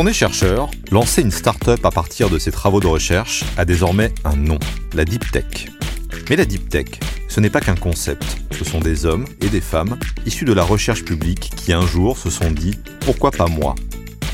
on 0.00 0.06
est 0.06 0.14
chercheur, 0.14 0.70
lancer 0.90 1.20
une 1.20 1.30
start-up 1.30 1.84
à 1.84 1.90
partir 1.90 2.30
de 2.30 2.38
ses 2.38 2.50
travaux 2.50 2.80
de 2.80 2.86
recherche 2.86 3.44
a 3.58 3.66
désormais 3.66 4.14
un 4.24 4.34
nom, 4.34 4.58
la 4.94 5.04
Deep 5.04 5.30
Tech. 5.30 5.68
Mais 6.30 6.36
la 6.36 6.46
Deep 6.46 6.70
Tech, 6.70 6.86
ce 7.28 7.38
n'est 7.38 7.50
pas 7.50 7.60
qu'un 7.60 7.74
concept, 7.74 8.24
ce 8.50 8.64
sont 8.64 8.80
des 8.80 9.04
hommes 9.04 9.26
et 9.42 9.50
des 9.50 9.60
femmes 9.60 9.98
issus 10.24 10.46
de 10.46 10.54
la 10.54 10.62
recherche 10.62 11.04
publique 11.04 11.50
qui 11.54 11.74
un 11.74 11.86
jour 11.86 12.16
se 12.16 12.30
sont 12.30 12.50
dit 12.50 12.78
pourquoi 13.00 13.30
pas 13.30 13.46
moi? 13.46 13.74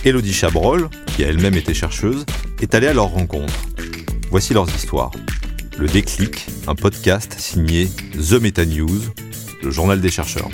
Elodie 0.04 0.32
Chabrol, 0.32 0.89
qui 1.16 1.25
a 1.25 1.29
elle-même 1.30 1.57
été 1.57 1.75
chercheuse, 1.75 2.25
est 2.61 2.72
allée 2.76 2.86
à 2.86 2.94
leur 2.94 3.07
rencontre. 3.07 3.67
Voici 4.30 4.54
leurs 4.54 4.72
histoires. 4.72 5.11
Le 5.76 5.89
déclic, 5.89 6.46
un 6.68 6.76
podcast 6.76 7.35
signé 7.40 7.89
The 8.12 8.35
Meta 8.35 8.64
News, 8.64 9.00
le 9.64 9.71
journal 9.72 10.00
des 10.00 10.11
chercheurs. 10.11 10.50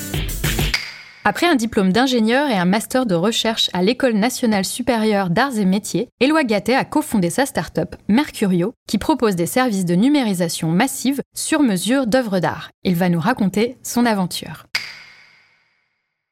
Après 1.25 1.47
un 1.47 1.55
diplôme 1.55 1.93
d'ingénieur 1.93 2.51
et 2.51 2.57
un 2.57 2.65
master 2.65 3.07
de 3.07 3.15
recherche 3.15 3.71
à 3.73 3.85
l'École 3.85 4.15
nationale 4.15 4.65
supérieure 4.65 5.31
d'arts 5.31 5.57
et 5.57 5.65
métiers, 5.65 6.09
Éloi 6.19 6.43
Gattet 6.43 6.75
a 6.75 6.85
cofondé 6.85 7.31
sa 7.31 7.47
start-up 7.47 7.95
Mercurio, 8.09 8.75
qui 8.89 8.99
propose 8.99 9.37
des 9.37 9.47
services 9.47 9.85
de 9.85 9.95
numérisation 9.95 10.69
massive 10.69 11.23
sur 11.33 11.63
mesure 11.63 12.09
d'œuvres 12.09 12.41
d'art. 12.41 12.71
Il 12.83 12.97
va 12.97 13.09
nous 13.09 13.21
raconter 13.21 13.77
son 13.85 14.05
aventure. 14.05 14.67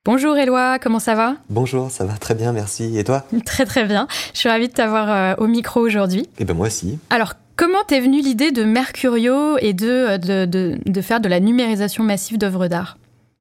Bonjour 0.05 0.37
Éloi, 0.37 0.81
comment 0.81 0.99
ça 0.99 1.15
va? 1.15 1.37
Bonjour, 1.51 1.89
ça 1.93 2.05
va 2.05 2.15
très 2.15 2.35
bien, 2.35 2.53
merci. 2.53 2.99
Et 2.99 3.05
toi? 3.05 3.25
Très 3.47 3.67
très 3.67 3.85
bien. 3.85 4.09
Je 4.35 4.41
suis 4.41 4.49
ravie 4.49 4.67
de 4.67 4.73
t'avoir 4.73 5.09
euh, 5.09 5.35
au 5.39 5.47
micro 5.47 5.79
aujourd'hui. 5.79 6.27
Eh 6.41 6.45
ben 6.45 6.57
moi 6.57 6.67
aussi. 6.67 6.99
Alors, 7.11 7.35
comment 7.55 7.85
t'es 7.87 8.01
venue 8.01 8.23
l'idée 8.23 8.51
de 8.51 8.65
Mercurio 8.65 9.57
et 9.59 9.73
de, 9.73 10.17
de, 10.17 10.81
de 10.85 11.01
faire 11.01 11.21
de 11.21 11.29
la 11.29 11.39
numérisation 11.39 12.03
massive 12.03 12.39
d'œuvres 12.39 12.67
d'art? 12.67 12.97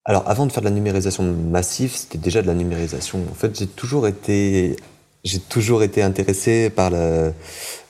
Alors, 0.06 0.24
avant 0.28 0.46
de 0.46 0.52
faire 0.52 0.62
de 0.62 0.70
la 0.70 0.74
numérisation 0.74 1.24
massive, 1.24 1.94
c'était 1.96 2.18
déjà 2.18 2.42
de 2.42 2.48
la 2.48 2.56
numérisation. 2.56 3.20
En 3.30 3.36
fait, 3.36 3.58
j'ai 3.60 3.68
toujours 3.68 4.08
été, 4.08 4.76
j'ai 5.24 5.40
toujours 5.40 5.84
été 5.84 6.02
intéressé 6.02 6.70
par 6.70 6.90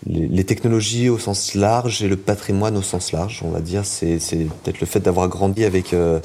les, 0.05 0.43
technologies 0.43 1.09
au 1.09 1.19
sens 1.19 1.53
large 1.53 2.01
et 2.03 2.07
le 2.07 2.17
patrimoine 2.17 2.75
au 2.75 2.81
sens 2.81 3.11
large. 3.11 3.41
On 3.45 3.51
va 3.51 3.61
dire, 3.61 3.85
c'est, 3.85 4.17
peut-être 4.63 4.79
le 4.79 4.87
fait 4.87 4.99
d'avoir 4.99 5.27
grandi 5.29 5.63
avec 5.63 5.93
euh, 5.93 6.19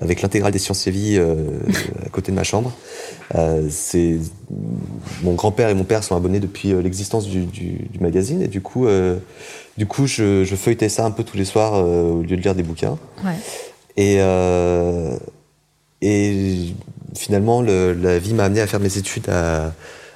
avec 0.00 0.22
l'intégrale 0.22 0.52
des 0.52 0.58
sciences 0.58 0.86
et 0.86 0.90
vie 0.90 1.16
euh, 1.18 1.58
à 2.04 2.08
côté 2.08 2.30
de 2.30 2.36
ma 2.36 2.44
chambre. 2.44 2.72
Euh, 3.34 3.66
c'est 3.68 4.18
mon 5.22 5.34
grand-père 5.34 5.68
et 5.70 5.74
mon 5.74 5.84
père 5.84 6.04
sont 6.04 6.16
abonnés 6.16 6.40
depuis 6.40 6.72
l'existence 6.82 7.26
du, 7.26 7.88
magazine 8.00 8.42
et 8.42 8.48
du 8.48 8.60
coup, 8.60 8.86
du 9.76 9.86
coup, 9.86 10.06
je, 10.06 10.44
feuilletais 10.44 10.88
ça 10.88 11.04
un 11.04 11.10
peu 11.10 11.24
tous 11.24 11.36
les 11.36 11.44
soirs 11.44 11.72
au 11.74 12.22
lieu 12.22 12.36
de 12.36 12.42
lire 12.42 12.54
des 12.54 12.62
bouquins. 12.62 12.96
Et, 13.96 14.16
euh, 14.20 15.16
et 16.02 16.74
finalement, 17.14 17.62
le, 17.62 17.92
la 17.94 18.18
vie 18.18 18.34
m'a 18.34 18.44
amené 18.44 18.60
à 18.60 18.66
faire 18.66 18.80
mes 18.80 18.98
études 18.98 19.28
à, 19.28 19.72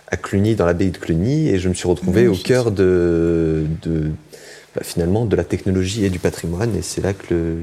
à 0.09 0.17
Cluny, 0.17 0.55
dans 0.55 0.67
l'abbaye 0.67 0.91
de 0.91 0.99
Cluny, 0.99 1.49
et 1.49 1.59
je 1.59 1.69
me 1.69 1.75
suis 1.75 1.89
retrouvé 1.89 2.29
au 2.29 2.35
cœur 2.35 2.71
de, 2.73 3.67
de 3.83 4.11
bah, 4.75 4.83
finalement 4.85 5.25
de 5.25 5.35
la 5.37 5.45
technologie 5.45 6.05
et 6.05 6.11
du 6.11 6.19
patrimoine. 6.19 6.77
Et 6.77 6.83
c'est 6.83 7.01
là 7.01 7.13
que 7.15 7.33
le, 7.33 7.63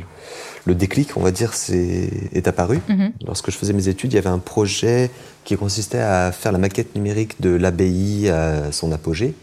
le 0.65 0.75
déclic, 0.75 1.15
on 1.17 1.21
va 1.21 1.31
dire, 1.31 1.53
est, 1.71 2.35
est 2.35 2.47
apparu. 2.47 2.79
Mhm. 2.89 3.11
Lorsque 3.25 3.51
je 3.51 3.57
faisais 3.57 3.73
mes 3.73 3.87
études, 3.87 4.11
il 4.13 4.15
y 4.15 4.19
avait 4.19 4.27
un 4.27 4.39
projet 4.39 5.11
qui 5.45 5.55
consistait 5.55 5.99
à 5.99 6.33
faire 6.33 6.51
la 6.51 6.57
maquette 6.57 6.95
numérique 6.95 7.39
de 7.39 7.51
l'abbaye 7.51 8.27
à 8.27 8.71
son 8.71 8.91
apogée. 8.91 9.33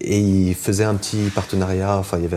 Et 0.00 0.20
il 0.20 0.54
faisait 0.54 0.84
un 0.84 0.94
petit 0.94 1.30
partenariat, 1.34 1.96
enfin, 1.96 2.18
il 2.18 2.22
y 2.22 2.26
avait 2.26 2.36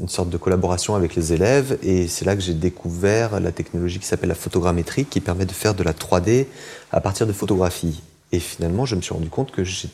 une 0.00 0.08
sorte 0.08 0.30
de 0.30 0.36
collaboration 0.36 0.94
avec 0.94 1.14
les 1.14 1.32
élèves. 1.32 1.78
Et 1.82 2.08
c'est 2.08 2.24
là 2.24 2.34
que 2.34 2.42
j'ai 2.42 2.54
découvert 2.54 3.40
la 3.40 3.52
technologie 3.52 3.98
qui 3.98 4.06
s'appelle 4.06 4.30
la 4.30 4.34
photogrammétrie, 4.34 5.04
qui 5.04 5.20
permet 5.20 5.44
de 5.44 5.52
faire 5.52 5.74
de 5.74 5.82
la 5.82 5.92
3D 5.92 6.46
à 6.90 7.00
partir 7.00 7.26
de 7.26 7.32
photographies. 7.32 8.02
Et 8.32 8.40
finalement, 8.40 8.86
je 8.86 8.96
me 8.96 9.02
suis 9.02 9.12
rendu 9.12 9.28
compte 9.28 9.50
que 9.50 9.64
je 9.64 9.86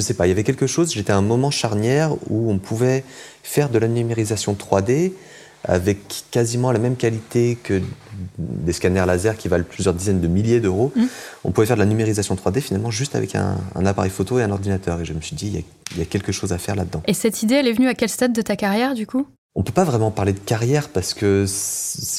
sais 0.00 0.14
pas, 0.14 0.26
il 0.26 0.28
y 0.28 0.32
avait 0.32 0.44
quelque 0.44 0.66
chose, 0.66 0.92
j'étais 0.92 1.12
à 1.12 1.16
un 1.16 1.22
moment 1.22 1.50
charnière 1.50 2.14
où 2.28 2.50
on 2.50 2.58
pouvait 2.58 3.04
faire 3.42 3.70
de 3.70 3.78
la 3.78 3.88
numérisation 3.88 4.54
3D 4.54 5.12
avec 5.64 6.24
quasiment 6.30 6.72
la 6.72 6.78
même 6.78 6.96
qualité 6.96 7.58
que 7.62 7.80
des 8.38 8.72
scanners 8.72 9.04
laser 9.06 9.36
qui 9.36 9.48
valent 9.48 9.64
plusieurs 9.68 9.94
dizaines 9.94 10.20
de 10.20 10.28
milliers 10.28 10.60
d'euros. 10.60 10.92
Mmh. 10.94 11.04
On 11.44 11.50
pouvait 11.50 11.66
faire 11.66 11.76
de 11.76 11.80
la 11.80 11.86
numérisation 11.86 12.34
3D 12.34 12.60
finalement 12.60 12.90
juste 12.90 13.14
avec 13.16 13.34
un, 13.34 13.56
appareil 13.84 14.10
photo 14.10 14.38
et 14.38 14.42
un 14.42 14.50
ordinateur. 14.50 15.00
Et 15.00 15.04
je 15.04 15.12
me 15.12 15.20
suis 15.20 15.36
dit, 15.36 15.64
il 15.92 15.98
y, 15.98 16.02
a, 16.02 16.04
quelque 16.04 16.32
chose 16.32 16.52
à 16.52 16.58
faire 16.58 16.76
là-dedans. 16.76 17.02
Et 17.06 17.14
cette 17.14 17.42
idée, 17.42 17.54
elle 17.54 17.68
est 17.68 17.72
venue 17.72 17.88
à 17.88 17.94
quel 17.94 18.08
stade 18.08 18.32
de 18.32 18.42
ta 18.42 18.56
carrière 18.56 18.94
du 18.94 19.06
coup? 19.06 19.26
On 19.56 19.62
peut 19.62 19.72
pas 19.72 19.84
vraiment 19.84 20.10
parler 20.10 20.32
de 20.32 20.40
carrière 20.40 20.88
parce 20.88 21.14
que 21.14 21.46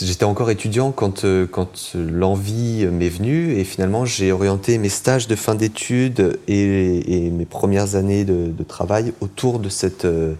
j'étais 0.02 0.24
encore 0.24 0.50
étudiant 0.50 0.94
quand, 0.94 1.26
euh, 1.26 1.46
quand 1.46 1.92
l'envie 1.94 2.86
m'est 2.86 3.10
venue 3.10 3.58
et 3.58 3.66
finalement 3.66 4.06
j'ai 4.06 4.32
orienté 4.32 4.78
mes 4.78 4.88
stages 4.88 5.28
de 5.28 5.36
fin 5.36 5.54
d'études 5.54 6.40
et, 6.48 7.30
mes 7.32 7.44
premières 7.44 7.96
années 7.96 8.24
de, 8.24 8.48
de, 8.48 8.64
travail 8.64 9.12
autour 9.20 9.60
de 9.60 9.68
cette, 9.68 10.06
euh, 10.06 10.36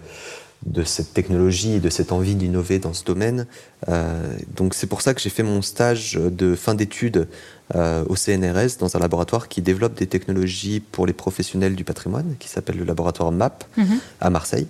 de 0.66 0.82
cette 0.82 1.14
technologie 1.14 1.74
et 1.74 1.80
de 1.80 1.88
cette 1.88 2.12
envie 2.12 2.34
d'innover 2.34 2.78
dans 2.78 2.92
ce 2.92 3.04
domaine. 3.04 3.46
Euh, 3.88 4.36
donc 4.54 4.74
c'est 4.74 4.88
pour 4.88 5.00
ça 5.00 5.14
que 5.14 5.20
j'ai 5.20 5.30
fait 5.30 5.44
mon 5.44 5.62
stage 5.62 6.14
de 6.14 6.54
fin 6.54 6.74
d'études 6.74 7.28
euh, 7.74 8.04
au 8.08 8.16
CNRS 8.16 8.78
dans 8.80 8.96
un 8.96 8.98
laboratoire 8.98 9.48
qui 9.48 9.62
développe 9.62 9.94
des 9.94 10.06
technologies 10.06 10.80
pour 10.80 11.06
les 11.06 11.12
professionnels 11.12 11.76
du 11.76 11.84
patrimoine, 11.84 12.34
qui 12.40 12.48
s'appelle 12.48 12.76
le 12.76 12.84
laboratoire 12.84 13.30
MAP 13.30 13.64
mhm. 13.76 13.98
à 14.20 14.30
Marseille. 14.30 14.66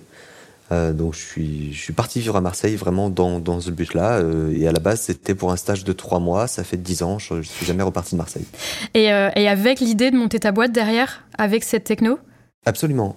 Euh, 0.71 0.91
donc 0.91 1.15
je 1.15 1.19
suis, 1.19 1.73
je 1.73 1.81
suis 1.81 1.93
parti 1.93 2.19
vivre 2.19 2.35
à 2.35 2.41
Marseille 2.41 2.75
vraiment 2.75 3.09
dans, 3.09 3.39
dans 3.39 3.59
ce 3.59 3.71
but-là. 3.71 4.21
et 4.53 4.67
à 4.67 4.71
la 4.71 4.79
base, 4.79 5.01
c'était 5.01 5.33
pour 5.33 5.51
un 5.51 5.57
stage 5.57 5.83
de 5.83 5.93
trois 5.93 6.19
mois. 6.19 6.47
Ça 6.47 6.63
fait 6.63 6.77
dix 6.77 7.01
ans. 7.01 7.17
Je, 7.17 7.35
ne 7.35 7.41
suis 7.41 7.65
jamais 7.65 7.83
reparti 7.83 8.13
de 8.13 8.17
Marseille. 8.17 8.45
Et, 8.93 9.05
et, 9.05 9.49
avec 9.49 9.79
l'idée 9.79 10.11
de 10.11 10.17
monter 10.17 10.39
ta 10.39 10.51
boîte 10.51 10.71
derrière, 10.71 11.23
avec 11.37 11.63
cette 11.63 11.85
techno? 11.85 12.19
Absolument 12.65 13.15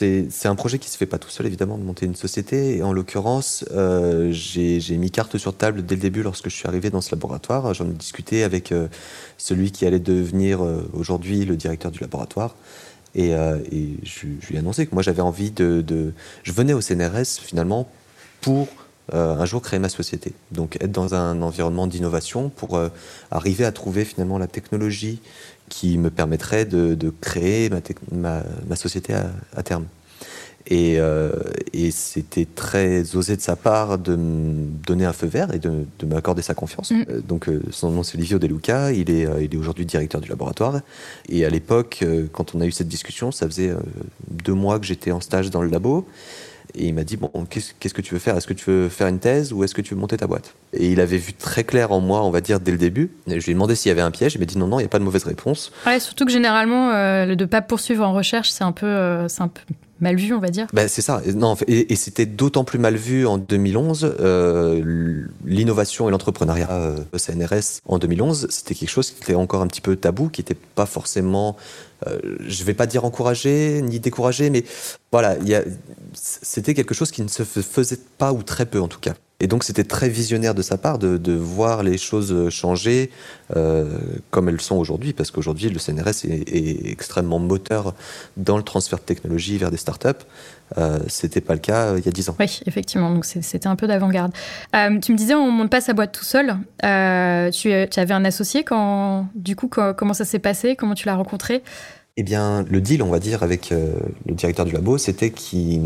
c'est 0.00 0.46
un 0.46 0.54
projet 0.54 0.78
qui 0.78 0.88
se 0.90 0.96
fait 0.96 1.06
pas 1.06 1.18
tout 1.18 1.30
seul, 1.30 1.46
évidemment, 1.46 1.78
de 1.78 1.82
monter 1.82 2.06
une 2.06 2.14
société. 2.14 2.76
Et 2.76 2.82
en 2.82 2.92
l'occurrence, 2.92 3.64
euh, 3.72 4.30
j'ai 4.30 4.96
mis 4.96 5.10
carte 5.10 5.38
sur 5.38 5.56
table 5.56 5.84
dès 5.84 5.96
le 5.96 6.00
début 6.00 6.22
lorsque 6.22 6.48
je 6.48 6.54
suis 6.54 6.68
arrivé 6.68 6.90
dans 6.90 7.00
ce 7.00 7.10
laboratoire. 7.10 7.74
J'en 7.74 7.88
ai 7.88 7.92
discuté 7.92 8.44
avec 8.44 8.72
euh, 8.72 8.88
celui 9.38 9.72
qui 9.72 9.86
allait 9.86 9.98
devenir 9.98 10.62
euh, 10.62 10.88
aujourd'hui 10.92 11.44
le 11.44 11.56
directeur 11.56 11.90
du 11.90 12.00
laboratoire. 12.00 12.54
Et, 13.14 13.32
je, 14.04 14.26
lui 14.26 14.54
ai 14.54 14.58
annoncé 14.58 14.86
que 14.86 14.94
moi, 14.94 15.02
j'avais 15.02 15.22
envie 15.22 15.50
de, 15.50 15.80
de, 15.80 16.12
Je 16.44 16.52
venais 16.52 16.74
au 16.74 16.80
CNRS, 16.80 17.40
finalement, 17.42 17.88
pour 18.40 18.68
un 19.10 19.46
jour 19.46 19.62
créer 19.62 19.80
ma 19.80 19.88
société. 19.88 20.34
Donc 20.52 20.76
être 20.76 20.92
dans 20.92 21.14
un 21.14 21.40
environnement 21.40 21.86
d'innovation 21.86 22.50
pour 22.50 22.78
arriver 23.30 23.64
à 23.64 23.72
trouver 23.72 24.04
finalement 24.04 24.36
la 24.36 24.46
technologie 24.46 25.20
qui 25.68 25.98
me 25.98 26.10
permettrait 26.10 26.64
de, 26.64 27.12
créer 27.20 27.70
ma, 28.12 28.42
ma, 28.68 28.76
société 28.76 29.14
à, 29.14 29.62
terme. 29.62 29.86
Euh, 30.70 31.32
et, 31.72 31.90
c'était 31.90 32.44
très 32.46 33.16
osé 33.16 33.36
de 33.36 33.40
sa 33.40 33.56
part 33.56 33.96
de 33.98 34.16
me 34.16 34.66
donner 34.86 35.06
un 35.06 35.12
feu 35.12 35.26
vert 35.26 35.54
et 35.54 35.58
de, 35.58 35.86
m'accorder 36.06 36.42
sa 36.42 36.54
confiance. 36.54 36.90
Mm. 36.90 37.04
Euh, 37.08 37.20
donc 37.20 37.48
euh, 37.48 37.62
son 37.70 37.90
nom 37.90 38.02
c'est 38.02 38.18
Livio 38.18 38.38
De 38.38 38.46
Luca, 38.46 38.92
il 38.92 39.10
est, 39.10 39.26
il 39.40 39.54
est 39.54 39.56
aujourd'hui 39.56 39.86
directeur 39.86 40.20
du 40.20 40.28
laboratoire. 40.28 40.80
Et 41.28 41.44
à 41.44 41.50
l'époque, 41.50 42.04
quand 42.32 42.54
on 42.54 42.60
a 42.60 42.66
eu 42.66 42.72
cette 42.72 42.88
discussion, 42.88 43.32
ça 43.32 43.46
faisait 43.46 43.72
deux 44.30 44.54
mois 44.54 44.78
que 44.78 44.86
j'étais 44.86 45.10
en 45.10 45.20
stage 45.20 45.50
dans 45.50 45.62
le 45.62 45.68
labo. 45.68 46.06
Et 46.74 46.88
il 46.88 46.94
m'a 46.94 47.04
dit, 47.04 47.16
bon, 47.16 47.30
qu'est-ce 47.48 47.94
que 47.94 48.02
tu 48.02 48.14
veux 48.14 48.20
faire? 48.20 48.36
Est-ce 48.36 48.46
que 48.46 48.52
tu 48.52 48.70
veux 48.70 48.88
faire 48.88 49.08
une 49.08 49.18
thèse 49.18 49.52
ou 49.52 49.64
est-ce 49.64 49.74
que 49.74 49.80
tu 49.80 49.94
veux 49.94 50.00
monter 50.00 50.16
ta 50.16 50.26
boîte? 50.26 50.54
Et 50.72 50.90
il 50.92 51.00
avait 51.00 51.16
vu 51.16 51.32
très 51.32 51.64
clair 51.64 51.92
en 51.92 52.00
moi, 52.00 52.22
on 52.22 52.30
va 52.30 52.40
dire, 52.40 52.60
dès 52.60 52.72
le 52.72 52.78
début. 52.78 53.10
je 53.26 53.34
lui 53.34 53.50
ai 53.50 53.54
demandé 53.54 53.74
s'il 53.74 53.88
y 53.88 53.92
avait 53.92 54.02
un 54.02 54.10
piège. 54.10 54.34
Il 54.34 54.38
m'a 54.38 54.44
dit, 54.44 54.58
non, 54.58 54.66
non, 54.66 54.78
il 54.78 54.82
n'y 54.82 54.86
a 54.86 54.90
pas 54.90 54.98
de 54.98 55.04
mauvaise 55.04 55.24
réponse. 55.24 55.72
Ouais, 55.86 56.00
surtout 56.00 56.24
que 56.24 56.32
généralement, 56.32 56.90
euh, 56.90 57.26
de 57.26 57.34
ne 57.34 57.48
pas 57.48 57.62
poursuivre 57.62 58.04
en 58.06 58.12
recherche, 58.12 58.50
c'est 58.50 58.64
un 58.64 58.72
peu, 58.72 58.86
euh, 58.86 59.28
c'est 59.28 59.42
un 59.42 59.48
peu 59.48 59.62
mal 60.00 60.16
vu, 60.16 60.32
on 60.32 60.38
va 60.38 60.50
dire. 60.50 60.66
Ben, 60.72 60.88
c'est 60.88 61.02
ça. 61.02 61.20
Non, 61.34 61.56
et, 61.66 61.94
c'était 61.96 62.26
d'autant 62.26 62.64
plus 62.64 62.78
mal 62.78 62.96
vu 62.96 63.26
en 63.26 63.38
2011. 63.38 64.16
Euh, 64.20 65.24
l'innovation 65.44 66.08
et 66.08 66.12
l'entrepreneuriat 66.12 66.70
euh, 66.70 66.98
au 67.12 67.18
CNRS 67.18 67.80
en 67.86 67.98
2011, 67.98 68.48
c'était 68.50 68.74
quelque 68.74 68.90
chose 68.90 69.10
qui 69.10 69.22
était 69.22 69.34
encore 69.34 69.62
un 69.62 69.66
petit 69.66 69.80
peu 69.80 69.96
tabou, 69.96 70.28
qui 70.28 70.40
n'était 70.40 70.56
pas 70.74 70.86
forcément, 70.86 71.56
euh, 72.06 72.18
je 72.40 72.62
ne 72.62 72.66
vais 72.66 72.74
pas 72.74 72.86
dire 72.86 73.04
encouragé 73.04 73.82
ni 73.82 74.00
découragé, 74.00 74.50
mais 74.50 74.64
voilà, 75.10 75.36
c'était 76.12 76.74
quelque 76.74 76.94
chose 76.94 77.10
qui 77.10 77.22
ne 77.22 77.28
se 77.28 77.42
faisait 77.42 77.98
pas 78.18 78.32
ou 78.32 78.42
très 78.42 78.66
peu 78.66 78.80
en 78.80 78.88
tout 78.88 79.00
cas. 79.00 79.14
Et 79.40 79.46
donc 79.46 79.62
c'était 79.62 79.84
très 79.84 80.08
visionnaire 80.08 80.54
de 80.54 80.62
sa 80.62 80.76
part 80.78 80.98
de, 80.98 81.32
voir 81.32 81.84
les 81.84 81.96
choses 81.96 82.50
changer 82.50 83.10
euh, 83.56 83.98
comme 84.30 84.48
elles 84.48 84.60
sont 84.60 84.74
aujourd'hui, 84.74 85.12
parce 85.12 85.30
qu'aujourd'hui 85.30 85.68
le 85.68 85.78
CNRS 85.78 86.24
est, 86.24 86.90
extrêmement 86.90 87.38
moteur 87.38 87.94
dans 88.36 88.56
le 88.56 88.64
transfert 88.64 88.98
de 88.98 89.04
technologie 89.04 89.56
vers 89.56 89.70
des 89.70 89.76
startups. 89.76 90.08
Euh, 90.76 90.98
c'était 91.06 91.40
pas 91.40 91.54
le 91.54 91.60
cas 91.60 91.86
euh, 91.86 91.98
il 91.98 92.04
y 92.04 92.08
a 92.08 92.12
10 92.12 92.30
ans. 92.30 92.36
Oui, 92.40 92.60
effectivement, 92.66 93.10
donc 93.10 93.24
c'était 93.24 93.68
un 93.68 93.76
peu 93.76 93.86
d'avant-garde. 93.86 94.32
Tu 94.72 95.12
me 95.12 95.16
disais, 95.16 95.34
on 95.34 95.50
monte 95.52 95.70
pas 95.70 95.80
sa 95.80 95.92
boîte 95.92 96.12
tout 96.12 96.24
seul. 96.24 96.56
Tu, 97.52 97.70
tu, 97.90 98.00
avais 98.00 98.14
un 98.14 98.24
associé 98.24 98.64
quand, 98.64 99.28
du 99.36 99.54
coup, 99.54 99.68
comment 99.68 100.14
ça 100.14 100.24
s'est 100.24 100.40
passé? 100.40 100.74
Comment 100.74 100.94
tu 100.94 101.06
l'as 101.06 101.14
rencontré? 101.14 101.62
Eh 102.20 102.24
bien, 102.24 102.64
le 102.68 102.80
deal, 102.80 103.00
on 103.04 103.10
va 103.10 103.20
dire, 103.20 103.44
avec 103.44 103.70
le 103.70 104.34
directeur 104.34 104.66
du 104.66 104.72
labo, 104.72 104.98
c'était 104.98 105.30
qu'il 105.30 105.82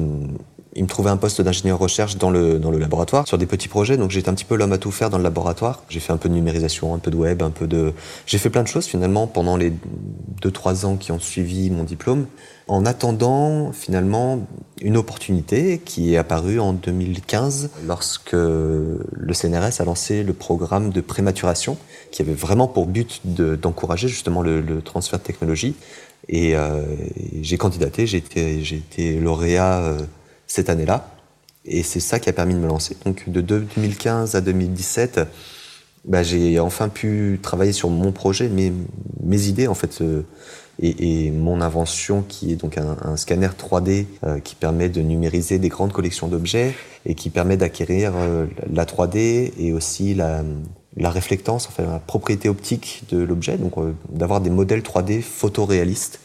il 0.74 0.84
me 0.84 0.88
trouvait 0.88 1.10
un 1.10 1.18
poste 1.18 1.42
d'ingénieur 1.42 1.78
recherche 1.78 2.16
dans 2.16 2.30
le, 2.30 2.58
dans 2.58 2.70
le 2.70 2.78
laboratoire 2.78 3.28
sur 3.28 3.36
des 3.36 3.46
petits 3.46 3.68
projets. 3.68 3.96
Donc 3.96 4.10
j'étais 4.10 4.30
un 4.30 4.34
petit 4.34 4.46
peu 4.46 4.56
l'homme 4.56 4.72
à 4.72 4.78
tout 4.78 4.90
faire 4.90 5.10
dans 5.10 5.18
le 5.18 5.22
laboratoire. 5.22 5.82
J'ai 5.88 6.00
fait 6.00 6.12
un 6.12 6.16
peu 6.16 6.28
de 6.30 6.34
numérisation, 6.34 6.94
un 6.94 6.98
peu 6.98 7.10
de 7.10 7.16
web, 7.16 7.42
un 7.42 7.50
peu 7.50 7.66
de. 7.66 7.92
J'ai 8.26 8.38
fait 8.38 8.48
plein 8.48 8.62
de 8.62 8.68
choses 8.68 8.86
finalement 8.86 9.26
pendant 9.26 9.56
les 9.56 9.72
deux 10.40 10.50
trois 10.50 10.86
ans 10.86 10.96
qui 10.96 11.12
ont 11.12 11.18
suivi 11.18 11.70
mon 11.70 11.84
diplôme. 11.84 12.26
En 12.68 12.86
attendant 12.86 13.72
finalement 13.72 14.46
une 14.80 14.96
opportunité 14.96 15.78
qui 15.84 16.14
est 16.14 16.16
apparue 16.16 16.58
en 16.58 16.72
2015 16.72 17.70
lorsque 17.86 18.32
le 18.32 19.32
CNRS 19.32 19.80
a 19.80 19.84
lancé 19.84 20.22
le 20.22 20.32
programme 20.32 20.90
de 20.90 21.00
prématuration 21.02 21.76
qui 22.10 22.22
avait 22.22 22.32
vraiment 22.32 22.68
pour 22.68 22.86
but 22.86 23.20
d'encourager 23.24 24.08
justement 24.08 24.42
le, 24.42 24.80
transfert 24.80 25.18
de 25.18 25.24
technologie. 25.24 25.74
Et 26.28 26.56
euh, 26.56 26.82
j'ai 27.40 27.58
candidaté, 27.58 28.06
j'ai 28.06 28.18
été, 28.18 28.62
j'ai 28.62 28.76
été 28.76 29.18
lauréat. 29.18 29.80
Euh, 29.82 30.02
cette 30.52 30.68
année-là. 30.68 31.08
Et 31.64 31.82
c'est 31.82 32.00
ça 32.00 32.18
qui 32.18 32.28
a 32.28 32.32
permis 32.32 32.54
de 32.54 32.58
me 32.58 32.66
lancer. 32.66 32.96
Donc 33.04 33.28
de 33.28 33.40
2015 33.40 34.34
à 34.34 34.40
2017, 34.40 35.20
bah, 36.04 36.22
j'ai 36.22 36.58
enfin 36.58 36.88
pu 36.88 37.38
travailler 37.42 37.72
sur 37.72 37.88
mon 37.88 38.12
projet, 38.12 38.48
mes, 38.48 38.72
mes 39.22 39.46
idées 39.46 39.68
en 39.68 39.74
fait, 39.74 40.00
euh, 40.00 40.22
et, 40.80 41.26
et, 41.26 41.30
mon 41.30 41.60
invention 41.60 42.22
qui 42.22 42.52
est 42.52 42.56
donc 42.56 42.76
un, 42.78 42.96
un 43.02 43.16
scanner 43.16 43.48
3D 43.48 44.06
euh, 44.24 44.40
qui 44.40 44.56
permet 44.56 44.88
de 44.88 45.00
numériser 45.00 45.58
des 45.58 45.68
grandes 45.68 45.92
collections 45.92 46.26
d'objets 46.26 46.74
et 47.06 47.14
qui 47.14 47.30
permet 47.30 47.56
d'acquérir 47.56 48.12
euh, 48.16 48.46
la 48.72 48.84
3D 48.84 49.52
et 49.58 49.72
aussi 49.72 50.14
la, 50.14 50.42
la 50.96 51.10
réflectance, 51.10 51.68
enfin 51.68 51.84
la 51.84 51.98
propriété 51.98 52.48
optique 52.48 53.04
de 53.10 53.18
l'objet, 53.18 53.56
donc 53.56 53.74
d'avoir 54.10 54.40
des 54.40 54.50
modèles 54.50 54.80
3D 54.80 55.22
photoréalistes 55.22 56.20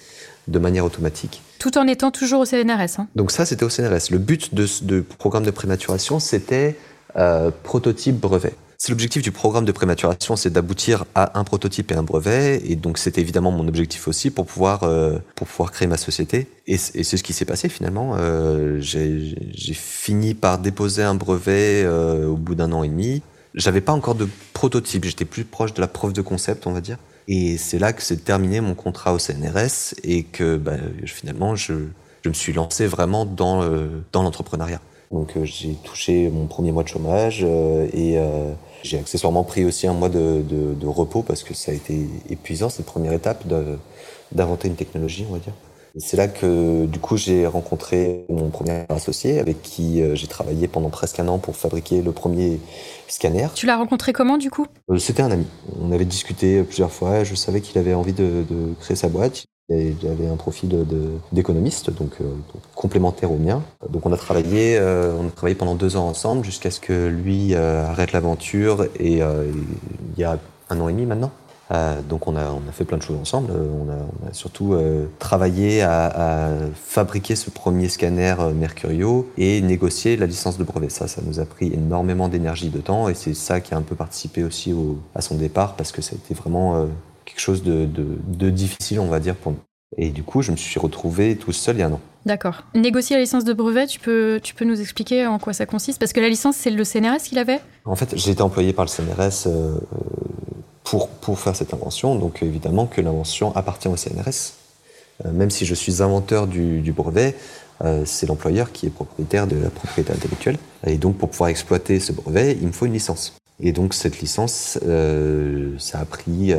de 0.47 0.59
manière 0.59 0.85
automatique. 0.85 1.41
Tout 1.59 1.77
en 1.77 1.87
étant 1.87 2.11
toujours 2.11 2.41
au 2.41 2.45
CNRS. 2.45 2.99
Hein. 2.99 3.07
Donc 3.15 3.31
ça, 3.31 3.45
c'était 3.45 3.63
au 3.63 3.69
CNRS. 3.69 4.11
Le 4.11 4.17
but 4.17 4.53
de 4.53 4.65
ce 4.65 4.83
programme 5.01 5.43
de 5.43 5.51
prématuration, 5.51 6.19
c'était 6.19 6.77
euh, 7.17 7.51
prototype 7.63 8.15
brevet. 8.15 8.53
C'est 8.79 8.91
l'objectif 8.91 9.23
du 9.23 9.31
programme 9.31 9.65
de 9.65 9.71
prématuration, 9.71 10.35
c'est 10.35 10.51
d'aboutir 10.51 11.05
à 11.15 11.39
un 11.39 11.43
prototype 11.43 11.91
et 11.91 11.95
un 11.95 12.03
brevet. 12.03 12.61
Et 12.63 12.75
donc, 12.75 12.99
c'était 12.99 13.21
évidemment 13.21 13.51
mon 13.51 13.67
objectif 13.67 14.07
aussi 14.07 14.29
pour 14.29 14.45
pouvoir, 14.45 14.83
euh, 14.83 15.17
pour 15.35 15.47
pouvoir 15.47 15.71
créer 15.71 15.87
ma 15.87 15.97
société. 15.97 16.47
Et, 16.67 16.75
et 16.75 16.77
c'est 16.77 17.17
ce 17.17 17.23
qui 17.23 17.33
s'est 17.33 17.45
passé 17.45 17.69
finalement. 17.69 18.13
Euh, 18.17 18.79
J'ai 18.79 19.73
fini 19.73 20.35
par 20.35 20.59
déposer 20.59 21.01
un 21.01 21.15
brevet 21.15 21.83
euh, 21.83 22.27
au 22.27 22.35
bout 22.35 22.53
d'un 22.53 22.71
an 22.71 22.83
et 22.83 22.89
demi. 22.89 23.23
J'avais 23.57 23.81
pas 23.81 23.91
encore 23.91 24.15
de 24.15 24.29
prototype, 24.53 25.03
j'étais 25.03 25.25
plus 25.25 25.43
proche 25.43 25.73
de 25.73 25.81
la 25.81 25.87
preuve 25.87 26.13
de 26.13 26.21
concept, 26.21 26.67
on 26.67 26.71
va 26.71 26.79
dire. 26.79 26.97
Et 27.27 27.57
c'est 27.57 27.79
là 27.79 27.91
que 27.91 28.01
s'est 28.01 28.17
terminé 28.17 28.61
mon 28.61 28.75
contrat 28.75 29.13
au 29.13 29.19
CNRS 29.19 29.95
et 30.03 30.23
que 30.23 30.55
bah, 30.55 30.77
finalement 31.05 31.55
je, 31.55 31.73
je, 32.23 32.29
me 32.29 32.33
suis 32.33 32.53
lancé 32.53 32.85
vraiment 32.85 33.25
dans, 33.25 33.63
euh, 33.63 33.87
dans 34.13 34.23
l'entrepreneuriat. 34.23 34.79
Donc 35.11 35.37
euh, 35.37 35.45
j'ai 35.45 35.73
touché 35.83 36.29
mon 36.29 36.45
premier 36.47 36.71
mois 36.71 36.83
de 36.83 36.89
chômage 36.89 37.41
euh, 37.43 37.87
et 37.93 38.17
euh, 38.17 38.51
j'ai 38.83 38.99
accessoirement 38.99 39.43
pris 39.43 39.65
aussi 39.65 39.87
un 39.87 39.93
mois 39.93 40.09
de, 40.09 40.41
de, 40.41 40.73
de, 40.73 40.87
repos 40.87 41.21
parce 41.21 41.43
que 41.43 41.53
ça 41.53 41.71
a 41.71 41.75
été 41.75 42.07
épuisant, 42.29 42.69
c'est 42.69 42.85
la 42.85 42.91
première 42.91 43.13
étape 43.13 43.43
d'inventer 44.31 44.67
une 44.67 44.75
technologie, 44.75 45.25
on 45.29 45.33
va 45.33 45.39
dire. 45.39 45.53
C'est 45.99 46.17
là 46.17 46.27
que 46.27 46.85
du 46.85 46.99
coup 46.99 47.17
j'ai 47.17 47.47
rencontré 47.47 48.25
mon 48.29 48.49
premier 48.49 48.85
associé 48.89 49.39
avec 49.39 49.61
qui 49.61 50.01
euh, 50.01 50.15
j'ai 50.15 50.27
travaillé 50.27 50.67
pendant 50.67 50.89
presque 50.89 51.19
un 51.19 51.27
an 51.27 51.37
pour 51.37 51.55
fabriquer 51.55 52.01
le 52.01 52.11
premier 52.11 52.59
scanner. 53.07 53.47
Tu 53.55 53.65
l'as 53.65 53.77
rencontré 53.77 54.13
comment 54.13 54.37
du 54.37 54.49
coup? 54.49 54.65
Euh, 54.89 54.97
C'était 54.97 55.23
un 55.23 55.31
ami. 55.31 55.45
On 55.81 55.91
avait 55.91 56.05
discuté 56.05 56.61
plusieurs 56.63 56.91
fois. 56.91 57.23
Je 57.23 57.35
savais 57.35 57.61
qu'il 57.61 57.77
avait 57.77 57.93
envie 57.93 58.13
de, 58.13 58.43
de, 58.49 58.73
créer 58.79 58.95
sa 58.95 59.09
boîte. 59.09 59.45
Il 59.69 59.97
avait 60.09 60.27
un 60.27 60.37
profil 60.37 60.85
d'économiste, 61.33 61.89
donc, 61.89 62.21
euh, 62.21 62.23
donc, 62.23 62.61
complémentaire 62.73 63.33
au 63.33 63.37
mien. 63.37 63.61
Donc 63.89 64.05
on 64.05 64.13
a 64.13 64.17
travaillé, 64.17 64.77
euh, 64.77 65.13
on 65.19 65.27
a 65.27 65.29
travaillé 65.29 65.55
pendant 65.55 65.75
deux 65.75 65.97
ans 65.97 66.07
ensemble 66.07 66.45
jusqu'à 66.45 66.71
ce 66.71 66.79
que 66.79 67.07
lui 67.07 67.53
euh, 67.53 67.85
arrête 67.85 68.13
l'aventure 68.13 68.85
et 68.97 69.17
il 69.17 70.17
y 70.17 70.23
a 70.23 70.39
un 70.69 70.79
an 70.79 70.87
et 70.87 70.93
demi 70.93 71.05
maintenant. 71.05 71.31
Euh, 71.71 72.01
donc 72.01 72.27
on 72.27 72.35
a, 72.35 72.45
on 72.45 72.67
a 72.69 72.71
fait 72.71 72.85
plein 72.85 72.97
de 72.97 73.03
choses 73.03 73.17
ensemble. 73.17 73.51
Euh, 73.51 73.67
on 73.85 73.89
a, 73.91 73.95
on 73.95 74.29
a 74.29 74.33
surtout 74.33 74.73
euh, 74.73 75.07
travaillé 75.19 75.81
à, 75.81 76.05
à, 76.05 76.49
fabriquer 76.73 77.35
ce 77.35 77.49
premier 77.49 77.89
scanner 77.89 78.35
Mercurio 78.55 79.29
et 79.37 79.61
négocier 79.61 80.15
la 80.17 80.25
licence 80.25 80.57
de 80.57 80.63
brevet. 80.63 80.89
Ça, 80.89 81.07
ça 81.07 81.21
nous 81.25 81.39
a 81.39 81.45
pris 81.45 81.73
énormément 81.73 82.29
d'énergie, 82.29 82.69
de 82.69 82.79
temps, 82.79 83.09
et 83.09 83.13
c'est 83.13 83.33
ça 83.33 83.59
qui 83.59 83.73
a 83.73 83.77
un 83.77 83.81
peu 83.81 83.95
participé 83.95 84.43
aussi 84.43 84.73
au, 84.73 84.99
à 85.15 85.21
son 85.21 85.35
départ 85.35 85.75
parce 85.75 85.91
que 85.91 86.01
ça 86.01 86.15
a 86.15 86.17
été 86.17 86.33
vraiment 86.33 86.75
euh, 86.75 86.85
quelque 87.25 87.39
chose 87.39 87.63
de, 87.63 87.85
de, 87.85 88.05
de, 88.25 88.49
difficile, 88.49 88.99
on 88.99 89.07
va 89.07 89.19
dire, 89.19 89.35
pour 89.35 89.51
nous. 89.51 89.59
Et 89.97 90.09
du 90.09 90.23
coup, 90.23 90.41
je 90.41 90.51
me 90.51 90.57
suis 90.57 90.79
retrouvé 90.79 91.35
tout 91.37 91.51
seul 91.51 91.77
il 91.77 91.79
y 91.79 91.81
a 91.81 91.87
un 91.87 91.93
an. 91.93 92.01
D'accord. 92.25 92.63
Négocier 92.75 93.15
la 93.15 93.21
licence 93.21 93.45
de 93.45 93.53
brevet, 93.53 93.87
tu 93.87 93.99
peux, 93.99 94.39
tu 94.43 94.53
peux 94.53 94.65
nous 94.65 94.81
expliquer 94.81 95.25
en 95.25 95.39
quoi 95.39 95.53
ça 95.53 95.65
consiste? 95.65 95.97
Parce 95.97 96.11
que 96.11 96.19
la 96.19 96.27
licence, 96.27 96.57
c'est 96.57 96.71
le 96.71 96.83
CNRS 96.83 97.23
qui 97.23 97.35
l'avait 97.35 97.61
En 97.85 97.95
fait, 97.95 98.13
j'ai 98.17 98.31
été 98.31 98.41
employé 98.41 98.73
par 98.73 98.83
le 98.83 98.89
CNRS 98.89 99.47
pour, 101.21 101.39
faire 101.39 101.55
cette 101.55 101.73
invention. 101.73 102.15
Donc 102.15 102.43
évidemment 102.43 102.85
que 102.85 103.01
l'invention 103.01 103.55
appartient 103.55 103.87
au 103.87 103.95
CNRS. 103.95 104.53
Euh, 105.25 105.31
même 105.31 105.49
si 105.49 105.65
je 105.65 105.73
suis 105.73 106.01
inventeur 106.01 106.47
du, 106.47 106.93
brevet, 106.95 107.35
euh, 107.83 108.03
c'est 108.05 108.27
l'employeur 108.27 108.71
qui 108.71 108.85
est 108.85 108.89
propriétaire 108.89 109.47
de 109.47 109.55
la 109.57 109.69
propriété 109.69 110.13
intellectuelle. 110.13 110.57
Et 110.85 110.97
donc 110.97 111.17
pour 111.17 111.29
pouvoir 111.29 111.49
exploiter 111.49 111.99
ce 111.99 112.11
brevet, 112.11 112.57
il 112.59 112.67
me 112.67 112.71
faut 112.71 112.85
une 112.85 112.93
licence. 112.93 113.33
Et 113.59 113.71
donc 113.71 113.93
cette 113.93 114.19
licence, 114.19 114.79
euh, 114.85 115.75
ça 115.79 115.99
a 115.99 116.05
pris 116.05 116.53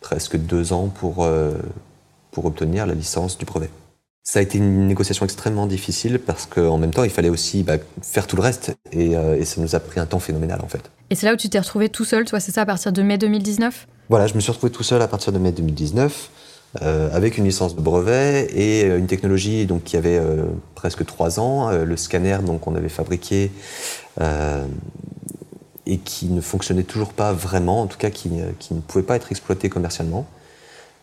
presque 0.00 0.36
deux 0.36 0.72
ans 0.72 0.88
pour, 0.88 1.26
pour 2.30 2.44
obtenir 2.44 2.86
la 2.86 2.94
licence 2.94 3.36
du 3.38 3.44
brevet. 3.44 3.70
Ça 4.26 4.38
a 4.38 4.42
été 4.42 4.56
une 4.56 4.86
négociation 4.88 5.24
extrêmement 5.24 5.66
difficile 5.66 6.18
parce 6.18 6.46
qu'en 6.46 6.78
même 6.78 6.92
temps, 6.92 7.04
il 7.04 7.10
fallait 7.10 7.28
aussi 7.28 7.62
bah, 7.62 7.74
faire 8.00 8.26
tout 8.26 8.36
le 8.36 8.42
reste 8.42 8.74
et, 8.90 9.16
euh, 9.16 9.38
et, 9.38 9.44
ça 9.44 9.60
nous 9.60 9.74
a 9.74 9.80
pris 9.80 10.00
un 10.00 10.06
temps 10.06 10.18
phénoménal 10.18 10.60
en 10.62 10.66
fait. 10.66 10.90
Et 11.10 11.14
c'est 11.14 11.26
là 11.26 11.34
où 11.34 11.36
tu 11.36 11.50
t'es 11.50 11.58
retrouvé 11.58 11.90
tout 11.90 12.06
seul, 12.06 12.24
toi, 12.24 12.40
c'est 12.40 12.50
ça, 12.50 12.62
à 12.62 12.66
partir 12.66 12.90
de 12.90 13.02
mai 13.02 13.18
2019 13.18 13.86
Voilà, 14.08 14.26
je 14.26 14.34
me 14.34 14.40
suis 14.40 14.50
retrouvé 14.50 14.72
tout 14.72 14.82
seul 14.82 15.02
à 15.02 15.08
partir 15.08 15.30
de 15.30 15.38
mai 15.38 15.52
2019 15.52 16.30
euh, 16.82 17.08
avec 17.12 17.38
une 17.38 17.44
licence 17.44 17.76
de 17.76 17.80
brevet 17.80 18.46
et 18.52 18.86
une 18.86 19.06
technologie 19.06 19.66
donc, 19.66 19.84
qui 19.84 19.96
avait 19.96 20.18
euh, 20.18 20.44
presque 20.74 21.04
trois 21.04 21.38
ans, 21.38 21.70
euh, 21.70 21.84
le 21.84 21.96
scanner 21.96 22.38
qu'on 22.60 22.74
avait 22.74 22.88
fabriqué 22.88 23.52
euh, 24.20 24.64
et 25.86 25.98
qui 25.98 26.26
ne 26.26 26.40
fonctionnait 26.40 26.82
toujours 26.82 27.12
pas 27.12 27.32
vraiment, 27.32 27.82
en 27.82 27.86
tout 27.86 27.98
cas 27.98 28.10
qui, 28.10 28.30
qui 28.58 28.74
ne 28.74 28.80
pouvait 28.80 29.04
pas 29.04 29.16
être 29.16 29.30
exploité 29.30 29.68
commercialement. 29.68 30.26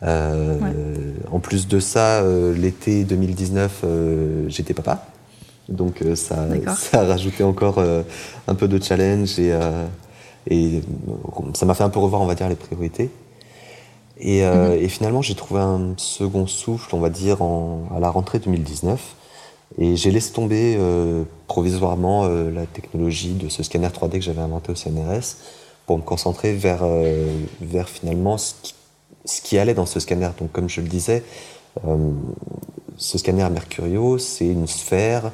Euh, 0.04 0.58
ouais. 0.60 0.74
En 1.32 1.40
plus 1.40 1.68
de 1.68 1.80
ça, 1.80 2.22
euh, 2.22 2.56
l'été 2.56 3.04
2019, 3.04 3.82
euh, 3.84 4.46
j'étais 4.48 4.74
papa. 4.74 5.06
Donc 5.70 6.04
ça, 6.16 6.48
ça 6.76 7.02
a 7.02 7.06
rajouté 7.06 7.44
encore 7.44 7.82
un 8.48 8.56
peu 8.56 8.68
de 8.68 8.82
challenge 8.82 9.40
et, 9.40 9.54
et 10.50 10.82
ça 11.54 11.66
m'a 11.66 11.74
fait 11.74 11.84
un 11.84 11.90
peu 11.90 12.00
revoir, 12.00 12.22
on 12.22 12.26
va 12.26 12.36
dire, 12.36 12.50
les 12.50 12.56
priorités. 12.56 13.10
Et, 14.18 14.40
et 14.40 14.90
finalement, 14.90 15.22
j'ai 15.22 15.36
trouvé 15.36 15.62
un 15.62 15.94
second 15.98 16.46
souffle, 16.46 16.94
on 16.94 17.00
va 17.00 17.10
dire, 17.10 17.42
en, 17.42 17.88
à 17.96 18.00
la 18.00 18.10
rentrée 18.10 18.40
2019. 18.40 19.16
Et 19.78 19.96
j'ai 19.96 20.12
laissé 20.12 20.34
tomber 20.34 20.78
provisoirement 21.48 22.28
la 22.28 22.66
technologie 22.66 23.34
de 23.34 23.48
ce 23.48 23.64
scanner 23.64 23.88
3D 23.88 24.14
que 24.14 24.22
j'avais 24.22 24.42
inventé 24.42 24.74
au 24.74 24.76
CNRS 24.76 25.38
pour 25.86 25.98
me 25.98 26.04
concentrer 26.04 26.54
vers, 26.54 26.84
vers 27.62 27.88
finalement 27.88 28.38
ce 28.38 28.56
qui 28.62 28.74
ce 29.26 29.42
qui 29.42 29.58
allait 29.58 29.74
dans 29.74 29.86
ce 29.86 30.00
scanner. 30.00 30.30
Donc, 30.40 30.52
comme 30.52 30.70
je 30.70 30.82
le 30.82 30.88
disais, 30.88 31.24
euh, 31.88 32.12
ce 32.98 33.18
scanner 33.18 33.48
Mercurio, 33.50 34.18
c'est 34.18 34.48
une 34.48 34.68
sphère 34.68 35.32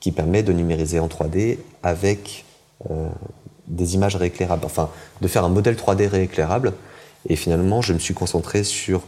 qui 0.00 0.12
permet 0.12 0.42
de 0.42 0.52
numériser 0.52 1.00
en 1.00 1.08
3D 1.08 1.58
avec 1.82 2.44
euh, 2.90 3.08
des 3.66 3.94
images 3.94 4.16
rééclairables, 4.16 4.64
enfin, 4.64 4.90
de 5.20 5.28
faire 5.28 5.44
un 5.44 5.48
modèle 5.48 5.76
3D 5.76 6.06
rééclairable. 6.06 6.72
Et 7.28 7.36
finalement, 7.36 7.80
je 7.80 7.92
me 7.92 7.98
suis 7.98 8.14
concentré 8.14 8.64
sur 8.64 9.02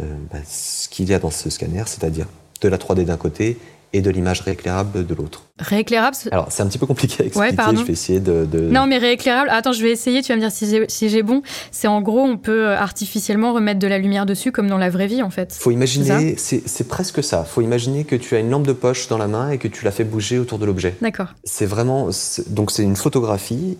euh, 0.00 0.14
bah, 0.32 0.38
ce 0.46 0.88
qu'il 0.88 1.08
y 1.08 1.14
a 1.14 1.18
dans 1.18 1.30
ce 1.30 1.48
scanner, 1.50 1.84
c'est-à-dire 1.86 2.26
de 2.60 2.68
la 2.68 2.78
3D 2.78 3.04
d'un 3.04 3.16
côté 3.16 3.58
et 3.94 4.02
de 4.02 4.10
l'image 4.10 4.40
rééclairable 4.40 5.06
de 5.06 5.14
l'autre. 5.14 5.44
Rééclairable 5.60 6.16
Alors, 6.32 6.48
c'est 6.50 6.62
un 6.62 6.66
petit 6.66 6.78
peu 6.78 6.86
compliqué 6.86 7.22
à 7.22 7.26
expliquer, 7.26 7.56
ouais, 7.56 7.76
je 7.76 7.84
vais 7.84 7.92
essayer 7.92 8.18
de, 8.18 8.44
de, 8.44 8.58
Non, 8.58 8.86
mais 8.86 8.98
rééclairable, 8.98 9.48
attends, 9.50 9.72
je 9.72 9.82
vais 9.82 9.92
essayer, 9.92 10.20
tu 10.20 10.32
vas 10.32 10.36
me 10.36 10.40
dire 10.40 10.50
si 10.50 10.68
j'ai 10.68 10.84
si 10.88 11.22
bon. 11.22 11.42
C'est 11.70 11.86
en 11.86 12.02
gros, 12.02 12.20
on 12.20 12.36
peut 12.36 12.70
artificiellement 12.70 13.52
remettre 13.52 13.78
de 13.78 13.86
la 13.86 13.98
lumière 13.98 14.26
dessus 14.26 14.50
comme 14.50 14.66
dans 14.66 14.78
la 14.78 14.90
vraie 14.90 15.06
vie, 15.06 15.22
en 15.22 15.30
fait. 15.30 15.52
Faut 15.52 15.70
imaginer, 15.70 16.34
c'est 16.36 16.88
presque 16.88 17.22
ça. 17.22 17.44
Faut 17.44 17.62
imaginer 17.62 18.04
que 18.04 18.16
tu 18.16 18.34
as 18.34 18.40
une 18.40 18.50
lampe 18.50 18.66
de 18.66 18.72
poche 18.72 19.06
dans 19.06 19.18
la 19.18 19.28
main 19.28 19.50
et 19.50 19.58
que 19.58 19.68
tu 19.68 19.84
la 19.84 19.92
fais 19.92 20.04
bouger 20.04 20.38
autour 20.38 20.58
de 20.58 20.66
l'objet. 20.66 20.96
D'accord. 21.00 21.34
C'est 21.44 21.66
vraiment... 21.66 22.08
Donc, 22.48 22.72
c'est 22.72 22.82
une 22.82 22.96
photographie 22.96 23.78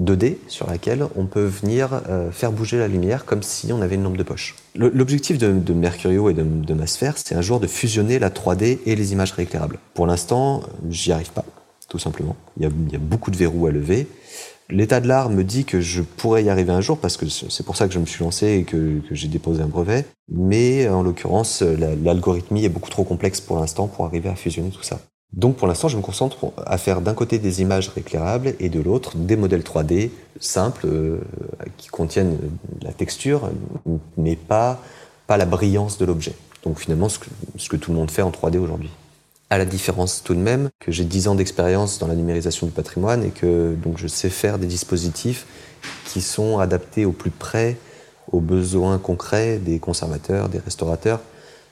2D 0.00 0.36
sur 0.48 0.66
laquelle 0.68 1.04
on 1.16 1.26
peut 1.26 1.44
venir 1.44 2.02
euh, 2.08 2.30
faire 2.30 2.52
bouger 2.52 2.78
la 2.78 2.88
lumière 2.88 3.24
comme 3.24 3.42
si 3.42 3.72
on 3.72 3.82
avait 3.82 3.96
une 3.96 4.04
lampe 4.04 4.16
de 4.16 4.22
poche. 4.22 4.56
L'objectif 4.74 5.38
de, 5.38 5.72
Mercurio 5.72 6.30
et 6.30 6.34
de, 6.34 6.42
de 6.42 6.74
ma 6.74 6.86
sphère, 6.86 7.14
c'est 7.18 7.34
un 7.34 7.42
jour 7.42 7.60
de 7.60 7.66
fusionner 7.66 8.18
la 8.18 8.30
3D 8.30 8.78
et 8.86 8.96
les 8.96 9.12
images 9.12 9.32
rééclairables. 9.32 9.78
Pour 9.94 10.06
l'instant, 10.06 10.62
j'y 10.88 11.12
arrive 11.12 11.30
pas, 11.32 11.44
tout 11.88 11.98
simplement. 11.98 12.36
Il 12.56 12.62
y, 12.62 12.66
a, 12.66 12.98
beaucoup 12.98 13.30
de 13.30 13.36
verrous 13.36 13.66
à 13.66 13.70
lever. 13.70 14.06
L'état 14.70 15.00
de 15.00 15.08
l'art 15.08 15.28
me 15.28 15.44
dit 15.44 15.64
que 15.64 15.80
je 15.80 16.00
pourrais 16.00 16.44
y 16.44 16.48
arriver 16.48 16.72
un 16.72 16.80
jour 16.80 16.98
parce 16.98 17.18
que 17.18 17.28
c'est 17.28 17.64
pour 17.66 17.76
ça 17.76 17.86
que 17.86 17.92
je 17.92 17.98
me 17.98 18.06
suis 18.06 18.24
lancé 18.24 18.46
et 18.52 18.64
que, 18.64 19.00
que 19.06 19.14
j'ai 19.14 19.28
déposé 19.28 19.62
un 19.62 19.66
brevet. 19.66 20.06
Mais 20.30 20.88
en 20.88 21.02
l'occurrence, 21.02 21.62
l'algorithmie 21.62 22.64
est 22.64 22.70
beaucoup 22.70 22.90
trop 22.90 23.04
complexe 23.04 23.40
pour 23.42 23.58
l'instant 23.58 23.88
pour 23.88 24.06
arriver 24.06 24.30
à 24.30 24.34
fusionner 24.34 24.70
tout 24.70 24.82
ça. 24.82 25.00
Donc 25.32 25.56
pour 25.56 25.66
l'instant, 25.66 25.88
je 25.88 25.96
me 25.96 26.02
concentre 26.02 26.52
à 26.66 26.76
faire 26.76 27.00
d'un 27.00 27.14
côté 27.14 27.38
des 27.38 27.62
images 27.62 27.88
rééclairables 27.88 28.54
et 28.60 28.68
de 28.68 28.80
l'autre 28.80 29.16
des 29.16 29.36
modèles 29.36 29.62
3D 29.62 30.10
simples 30.40 30.86
euh, 30.86 31.18
qui 31.78 31.88
contiennent 31.88 32.36
la 32.82 32.92
texture, 32.92 33.50
mais 34.16 34.36
pas, 34.36 34.80
la 35.36 35.46
brillance 35.46 35.98
de 35.98 36.04
l'objet. 36.04 36.34
Donc 36.64 36.78
finalement, 36.78 37.08
ce 37.08 37.18
que, 37.18 37.26
ce 37.56 37.68
que, 37.68 37.76
tout 37.76 37.90
le 37.90 37.96
monde 37.96 38.10
fait 38.10 38.22
en 38.22 38.30
3D 38.30 38.58
aujourd'hui. 38.58 38.90
À 39.50 39.58
la 39.58 39.64
différence 39.64 40.22
tout 40.22 40.34
de 40.34 40.40
même 40.40 40.70
que 40.78 40.92
j'ai 40.92 41.04
10 41.04 41.28
ans 41.28 41.34
d'expérience 41.34 41.98
dans 41.98 42.06
la 42.06 42.14
numérisation 42.14 42.66
du 42.66 42.72
patrimoine 42.72 43.24
et 43.24 43.30
que 43.30 43.74
donc 43.74 43.98
je 43.98 44.06
sais 44.06 44.30
faire 44.30 44.58
des 44.58 44.66
dispositifs 44.66 45.46
qui 46.06 46.20
sont 46.20 46.58
adaptés 46.58 47.04
au 47.04 47.12
plus 47.12 47.30
près 47.30 47.76
aux 48.30 48.40
besoins 48.40 48.98
concrets 48.98 49.58
des 49.58 49.78
conservateurs, 49.78 50.48
des 50.48 50.58
restaurateurs. 50.58 51.20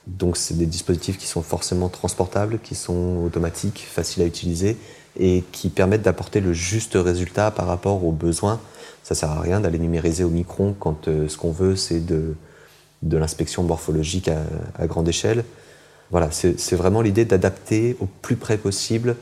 Donc 0.07 0.37
c'est 0.37 0.57
des 0.57 0.65
dispositifs 0.65 1.17
qui 1.17 1.27
sont 1.27 1.41
forcément 1.41 1.89
transportables, 1.89 2.59
qui 2.63 2.75
sont 2.75 3.21
automatiques, 3.23 3.87
faciles 3.89 4.23
à 4.23 4.25
utiliser 4.25 4.77
et 5.19 5.43
qui 5.51 5.69
permettent 5.69 6.01
d'apporter 6.01 6.39
le 6.39 6.53
juste 6.53 6.93
résultat 6.95 7.51
par 7.51 7.67
rapport 7.67 8.03
aux 8.05 8.11
besoins. 8.11 8.59
Ça 9.03 9.15
sert 9.15 9.29
à 9.29 9.41
rien 9.41 9.59
d'aller 9.59 9.79
numériser 9.79 10.23
au 10.23 10.29
micron 10.29 10.75
quand 10.79 11.07
euh, 11.07 11.27
ce 11.27 11.37
qu'on 11.37 11.51
veut 11.51 11.75
c'est 11.75 11.99
de, 11.99 12.35
de 13.03 13.17
l'inspection 13.17 13.63
morphologique 13.63 14.29
à, 14.29 14.87
grande 14.87 15.07
échelle. 15.07 15.43
Voilà, 16.09 16.29
c'est 16.31 16.75
vraiment 16.75 17.01
l'idée 17.01 17.23
d'adapter 17.23 17.95
au 18.01 18.05
plus 18.05 18.35
près 18.35 18.57
possible 18.57 19.15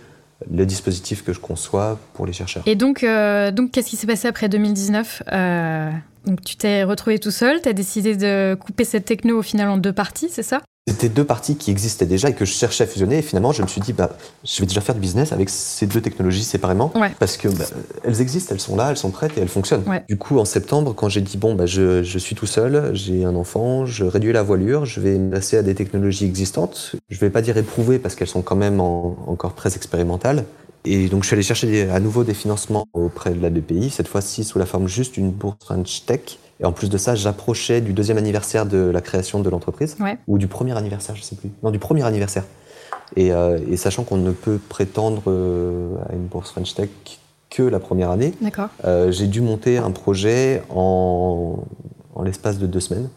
le 0.51 0.65
dispositif 0.65 1.23
que 1.23 1.33
je 1.33 1.39
conçois 1.39 1.99
pour 2.13 2.25
les 2.25 2.33
chercheurs. 2.33 2.63
Et 2.65 2.75
donc, 2.75 3.03
euh, 3.03 3.51
donc 3.51 3.71
qu'est-ce 3.71 3.89
qui 3.89 3.95
s'est 3.95 4.07
passé 4.07 4.27
après 4.27 4.49
2019 4.49 5.23
euh, 5.31 5.91
donc 6.25 6.41
Tu 6.43 6.55
t'es 6.55 6.83
retrouvé 6.83 7.19
tout 7.19 7.29
seul, 7.29 7.61
tu 7.61 7.69
as 7.69 7.73
décidé 7.73 8.15
de 8.15 8.55
couper 8.55 8.85
cette 8.85 9.05
techno 9.05 9.37
au 9.37 9.41
final 9.43 9.69
en 9.69 9.77
deux 9.77 9.93
parties, 9.93 10.29
c'est 10.29 10.43
ça? 10.43 10.61
C'était 10.87 11.09
deux 11.09 11.23
parties 11.23 11.55
qui 11.55 11.71
existaient 11.71 12.05
déjà 12.05 12.29
et 12.29 12.33
que 12.33 12.45
je 12.45 12.51
cherchais 12.51 12.83
à 12.83 12.87
fusionner. 12.87 13.19
Et 13.19 13.21
finalement, 13.21 13.51
je 13.51 13.61
me 13.61 13.67
suis 13.67 13.81
dit, 13.81 13.93
bah, 13.93 14.09
je 14.43 14.59
vais 14.59 14.65
déjà 14.65 14.81
faire 14.81 14.95
du 14.95 15.01
business 15.01 15.31
avec 15.31 15.49
ces 15.49 15.85
deux 15.85 16.01
technologies 16.01 16.43
séparément. 16.43 16.91
Ouais. 16.95 17.11
Parce 17.19 17.37
que 17.37 17.47
bah, 17.47 17.65
elles 18.03 18.21
existent, 18.21 18.53
elles 18.53 18.59
sont 18.59 18.75
là, 18.75 18.89
elles 18.89 18.97
sont 18.97 19.11
prêtes 19.11 19.37
et 19.37 19.41
elles 19.41 19.49
fonctionnent. 19.49 19.83
Ouais. 19.87 20.03
Du 20.09 20.17
coup, 20.17 20.39
en 20.39 20.45
septembre, 20.45 20.93
quand 20.93 21.07
j'ai 21.07 21.21
dit, 21.21 21.37
bon, 21.37 21.55
bah, 21.55 21.65
je, 21.65 22.03
je 22.03 22.17
suis 22.19 22.35
tout 22.35 22.47
seul, 22.47 22.91
j'ai 22.95 23.23
un 23.23 23.35
enfant, 23.35 23.85
je 23.85 24.03
réduis 24.03 24.33
la 24.33 24.43
voilure, 24.43 24.85
je 24.85 24.99
vais 24.99 25.17
me 25.17 25.31
passer 25.31 25.57
à 25.57 25.61
des 25.61 25.75
technologies 25.75 26.25
existantes. 26.25 26.95
Je 27.09 27.15
ne 27.15 27.19
vais 27.19 27.29
pas 27.29 27.41
dire 27.41 27.57
éprouvées 27.57 27.99
parce 27.99 28.15
qu'elles 28.15 28.27
sont 28.27 28.41
quand 28.41 28.55
même 28.55 28.81
en, 28.81 29.17
encore 29.27 29.55
très 29.55 29.75
expérimentales. 29.75 30.45
Et 30.85 31.07
donc, 31.07 31.23
je 31.23 31.27
suis 31.27 31.33
allé 31.35 31.43
chercher 31.43 31.89
à 31.89 31.99
nouveau 31.99 32.23
des 32.23 32.33
financements 32.33 32.87
auprès 32.93 33.31
de 33.31 33.41
la 33.41 33.49
BPI, 33.49 33.89
cette 33.89 34.07
fois-ci 34.07 34.43
sous 34.43 34.59
la 34.59 34.65
forme 34.65 34.87
juste 34.87 35.15
d'une 35.15 35.31
bourse 35.31 35.57
French 35.63 36.05
Tech. 36.05 36.39
Et 36.59 36.65
en 36.65 36.71
plus 36.71 36.89
de 36.89 36.97
ça, 36.97 37.15
j'approchais 37.15 37.81
du 37.81 37.93
deuxième 37.93 38.17
anniversaire 38.17 38.65
de 38.65 38.77
la 38.77 39.01
création 39.01 39.39
de 39.39 39.49
l'entreprise, 39.49 39.95
ouais. 39.99 40.17
ou 40.27 40.37
du 40.37 40.47
premier 40.47 40.77
anniversaire, 40.77 41.15
je 41.15 41.23
sais 41.23 41.35
plus. 41.35 41.49
Non, 41.63 41.71
du 41.71 41.79
premier 41.79 42.03
anniversaire. 42.03 42.43
Et, 43.15 43.31
euh, 43.31 43.57
et 43.69 43.77
sachant 43.77 44.03
qu'on 44.03 44.17
ne 44.17 44.31
peut 44.31 44.59
prétendre 44.69 45.23
euh, 45.27 45.95
à 46.09 46.13
une 46.13 46.25
bourse 46.25 46.51
French 46.51 46.75
Tech 46.75 46.89
que 47.49 47.63
la 47.63 47.79
première 47.79 48.11
année, 48.11 48.33
euh, 48.85 49.11
j'ai 49.11 49.27
dû 49.27 49.41
monter 49.41 49.77
un 49.77 49.91
projet 49.91 50.61
en, 50.69 51.63
en 52.13 52.23
l'espace 52.23 52.59
de 52.59 52.67
deux 52.67 52.79
semaines. 52.79 53.09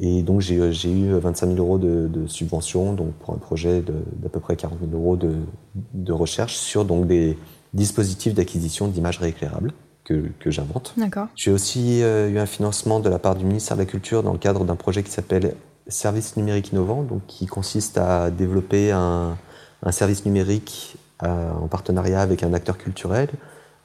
Et 0.00 0.22
donc 0.22 0.40
j'ai 0.40 0.54
eu 0.54 1.12
25 1.12 1.48
000 1.48 1.58
euros 1.58 1.76
de, 1.76 2.08
de 2.08 2.26
subvention 2.26 2.94
donc 2.94 3.12
pour 3.14 3.34
un 3.34 3.38
projet 3.38 3.82
d'à 3.82 4.28
peu 4.30 4.40
près 4.40 4.56
40 4.56 4.78
000 4.78 4.92
euros 4.92 5.16
de, 5.16 5.34
de 5.92 6.12
recherche 6.12 6.54
sur 6.54 6.86
donc 6.86 7.06
des 7.06 7.36
dispositifs 7.74 8.32
d'acquisition 8.32 8.88
d'images 8.88 9.18
rééclairables 9.18 9.72
que, 10.04 10.24
que 10.40 10.50
j'invente. 10.50 10.94
J'ai 11.36 11.50
aussi 11.50 12.02
euh, 12.02 12.30
eu 12.30 12.38
un 12.38 12.46
financement 12.46 13.00
de 13.00 13.08
la 13.08 13.18
part 13.18 13.36
du 13.36 13.44
ministère 13.44 13.76
de 13.76 13.82
la 13.82 13.86
Culture 13.86 14.22
dans 14.22 14.32
le 14.32 14.38
cadre 14.38 14.64
d'un 14.64 14.76
projet 14.76 15.02
qui 15.02 15.10
s'appelle 15.10 15.54
Service 15.88 16.36
numérique 16.36 16.72
innovant, 16.72 17.02
donc 17.02 17.26
qui 17.26 17.46
consiste 17.46 17.98
à 17.98 18.30
développer 18.30 18.92
un, 18.92 19.36
un 19.82 19.92
service 19.92 20.24
numérique 20.24 20.96
euh, 21.22 21.50
en 21.52 21.66
partenariat 21.66 22.20
avec 22.20 22.42
un 22.42 22.52
acteur 22.52 22.78
culturel. 22.78 23.28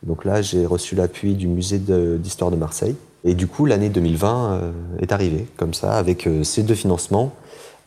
Donc 0.03 0.25
là, 0.25 0.41
j'ai 0.41 0.65
reçu 0.65 0.95
l'appui 0.95 1.33
du 1.33 1.47
musée 1.47 1.79
d'histoire 1.79 2.51
de, 2.51 2.55
de, 2.55 2.59
Marseille. 2.59 2.95
Et 3.23 3.33
du 3.33 3.47
coup, 3.47 3.65
l'année 3.65 3.89
2020 3.89 4.51
euh, 4.51 4.71
est 4.99 5.11
arrivée 5.11 5.47
comme 5.57 5.73
ça, 5.73 5.97
avec 5.97 6.29
ces 6.43 6.61
deux 6.61 6.75
financements, 6.75 7.33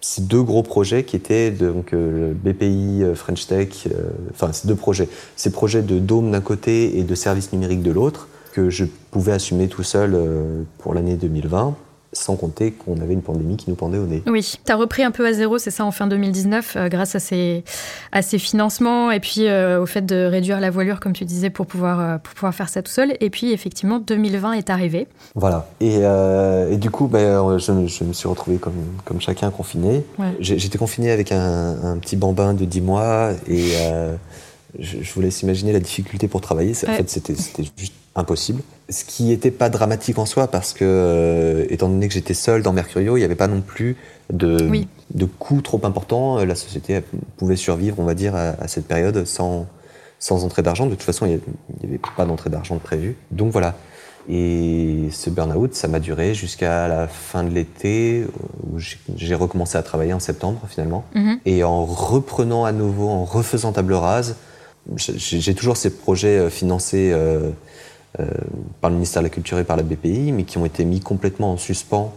ces 0.01 0.23
deux 0.23 0.43
gros 0.43 0.63
projets 0.63 1.05
qui 1.05 1.17
étaient 1.17 1.51
donc 1.51 1.93
euh, 1.93 2.33
BPI, 2.35 3.03
French 3.15 3.47
Tech, 3.47 3.89
enfin 4.31 4.53
ces 4.53 4.67
deux 4.67 4.75
projets, 4.75 5.09
ces 5.37 5.51
projets 5.51 5.83
de 5.83 5.99
dôme 5.99 6.31
d'un 6.31 6.41
côté 6.41 6.99
et 6.99 7.05
de 7.05 7.15
service 7.15 7.53
numérique 7.53 7.83
de 7.83 7.91
l'autre, 7.91 8.29
que 8.53 8.71
je 8.71 8.85
pouvais 9.11 9.33
assumer 9.33 9.69
tout 9.69 9.83
seul 9.83 10.17
pour 10.79 10.95
l'année 10.95 11.17
2020 11.17 11.77
sans 12.13 12.35
compter 12.35 12.73
qu'on 12.73 13.01
avait 13.01 13.13
une 13.13 13.23
pandémie 13.23 13.57
qui 13.57 13.71
nous 13.71 13.77
pendait 13.77 13.99
au 13.99 14.07
nez. 14.07 14.23
Oui, 14.27 14.59
tu 14.65 14.73
as 14.73 14.77
repris 14.77 15.05
un 15.05 15.13
peu 15.13 15.27
à 15.27 15.33
zéro, 15.33 15.59
c'est 15.59 15.71
ça, 15.71 15.85
en 15.85 15.93
fin 15.93 16.09
2019, 16.09 16.75
euh, 16.77 16.89
grâce 16.89 17.15
à 17.15 17.21
ces, 17.21 17.63
à 18.11 18.23
ces 18.23 18.39
financements 18.39 19.13
et 19.13 19.21
puis 19.21 19.47
euh, 19.47 19.81
au 19.81 19.87
fait 19.87 20.05
de 20.05 20.25
réduire 20.25 20.59
la 20.59 20.71
voilure, 20.71 20.99
comme 20.99 21.13
tu 21.13 21.25
disais, 21.25 21.51
pour 21.51 21.67
pouvoir, 21.67 22.01
euh, 22.01 22.19
pour 22.19 22.35
pouvoir 22.35 22.55
faire 22.55 22.69
ça 22.69 22.83
tout 22.83 22.91
seul. 22.91 23.17
Et 23.21 23.31
puis, 23.31 23.53
effectivement, 23.53 24.01
2020 24.01 24.55
est 24.55 24.71
arrivé. 24.71 25.07
Voilà. 25.37 25.69
Et, 25.81 26.01
et 26.01 26.77
du 26.77 26.91
coup, 26.91 27.07
ben, 27.07 27.59
je, 27.59 27.87
je, 27.87 28.05
me 28.05 28.13
suis 28.13 28.29
retrouvé 28.29 28.57
comme, 28.59 28.75
comme 29.05 29.21
chacun 29.21 29.51
confiné. 29.51 30.05
Ouais. 30.19 30.35
J'étais 30.41 30.79
confiné 30.79 31.11
avec 31.13 31.31
un, 31.33 31.77
un, 31.85 31.99
petit 31.99 32.17
bambin 32.17 32.55
de 32.55 32.65
10 32.65 32.81
mois 32.81 33.31
et 33.47 33.71
je, 34.79 34.99
je, 35.03 35.13
vous 35.13 35.21
laisse 35.21 35.43
imaginer 35.43 35.73
la 35.73 35.81
difficulté 35.81 36.27
pour 36.27 36.41
travailler. 36.41 36.73
Ouais. 36.73 36.91
En 36.91 36.95
fait, 36.95 37.09
c'était 37.09 37.35
juste 37.77 37.95
impossible. 38.15 38.63
Ce 38.89 39.05
qui 39.05 39.25
n'était 39.25 39.51
pas 39.53 39.69
dramatique 39.69 40.19
en 40.19 40.27
soi 40.27 40.49
parce 40.49 40.73
que, 40.73 40.85
euh, 40.85 41.65
étant 41.71 41.89
donné 41.89 42.09
que 42.09 42.15
j'étais 42.15 42.35
seul 42.35 42.63
dans 42.63 42.73
Mercurio, 42.73 43.17
il 43.17 43.21
n'y 43.21 43.25
avait 43.25 43.37
pas 43.37 43.47
non 43.47 43.61
plus 43.61 43.97
de, 44.33 44.69
oui. 44.69 44.89
de 45.15 45.25
coûts 45.27 45.63
trop 45.63 45.81
importants. 45.85 46.45
La 46.45 46.55
société 46.55 47.03
pouvait 47.37 47.57
survivre, 47.57 47.97
on 47.99 48.05
va 48.05 48.15
dire, 48.15 48.35
à, 48.35 48.51
à 48.61 48.69
cette 48.69 48.87
période 48.87 49.25
sans, 49.27 49.67
sans 50.19 50.45
entrée 50.45 50.63
d'argent. 50.63 50.87
De 50.87 50.91
toute 50.91 51.03
façon, 51.03 51.27
il 51.27 51.31
n'y 51.35 51.41
avait 51.85 52.01
pas 52.17 52.25
d'entrée 52.25 52.51
d'argent 52.51 52.75
de 52.75 52.81
prévu. 52.81 53.17
Donc 53.31 53.53
voilà. 53.53 53.77
Et 54.29 55.09
ce 55.13 55.31
burn-out, 55.31 55.75
ça 55.75 55.89
m'a 55.89 55.99
duré 55.99 56.35
jusqu'à 56.35 56.89
la 56.89 57.09
fin 57.09 57.43
de 57.43 57.51
l'été, 57.51 58.27
où 58.65 58.79
j'ai 59.17 59.35
recommencé 59.35 59.79
à 59.79 59.83
travailler 59.83 60.13
en 60.13 60.21
septembre 60.21 60.61
finalement. 60.69 61.05
Mm 61.15 61.21
-hmm. 61.21 61.39
Et 61.47 61.65
en 61.65 61.85
reprenant 61.87 62.65
à 62.65 62.73
nouveau, 62.73 63.09
en 63.09 63.25
refaisant 63.25 63.73
table 63.73 63.95
rase, 63.95 64.37
j'ai 64.97 65.55
toujours 65.55 65.77
ces 65.77 65.91
projets 65.91 66.51
financés 66.51 67.11
euh, 67.13 67.19
euh, 67.19 67.51
par 68.81 68.91
le 68.91 68.97
ministère 68.97 69.23
de 69.23 69.27
la 69.27 69.31
Culture 69.31 69.59
et 69.59 69.65
par 69.65 69.77
la 69.77 69.83
BPI, 69.83 70.33
mais 70.33 70.45
qui 70.45 70.59
ont 70.59 70.67
été 70.67 70.85
mis 70.85 71.01
complètement 71.01 71.53
en 71.53 71.57
suspens 71.57 72.13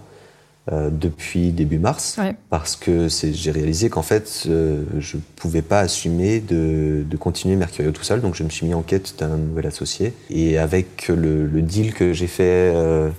euh, 0.71 0.89
depuis 0.89 1.51
début 1.51 1.77
mars, 1.77 2.15
ouais. 2.17 2.37
parce 2.49 2.77
que 2.77 3.09
j'ai 3.09 3.51
réalisé 3.51 3.89
qu'en 3.89 4.01
fait, 4.01 4.43
euh, 4.45 4.85
je 4.97 5.17
ne 5.17 5.21
pouvais 5.35 5.61
pas 5.61 5.81
assumer 5.81 6.39
de, 6.39 7.03
de, 7.05 7.17
continuer 7.17 7.57
Mercurio 7.57 7.91
tout 7.91 8.03
seul, 8.03 8.21
donc 8.21 8.35
je 8.35 8.45
me 8.45 8.49
suis 8.49 8.65
mis 8.65 8.73
en 8.73 8.81
quête 8.81 9.15
d'un 9.19 9.35
nouvel 9.35 9.67
associé. 9.67 10.13
Et 10.29 10.57
avec 10.57 11.09
le, 11.09 11.47
le 11.47 11.61
deal 11.61 11.93
que 11.93 12.13
j'ai 12.13 12.27
fait 12.27 12.71
euh, 12.73 13.09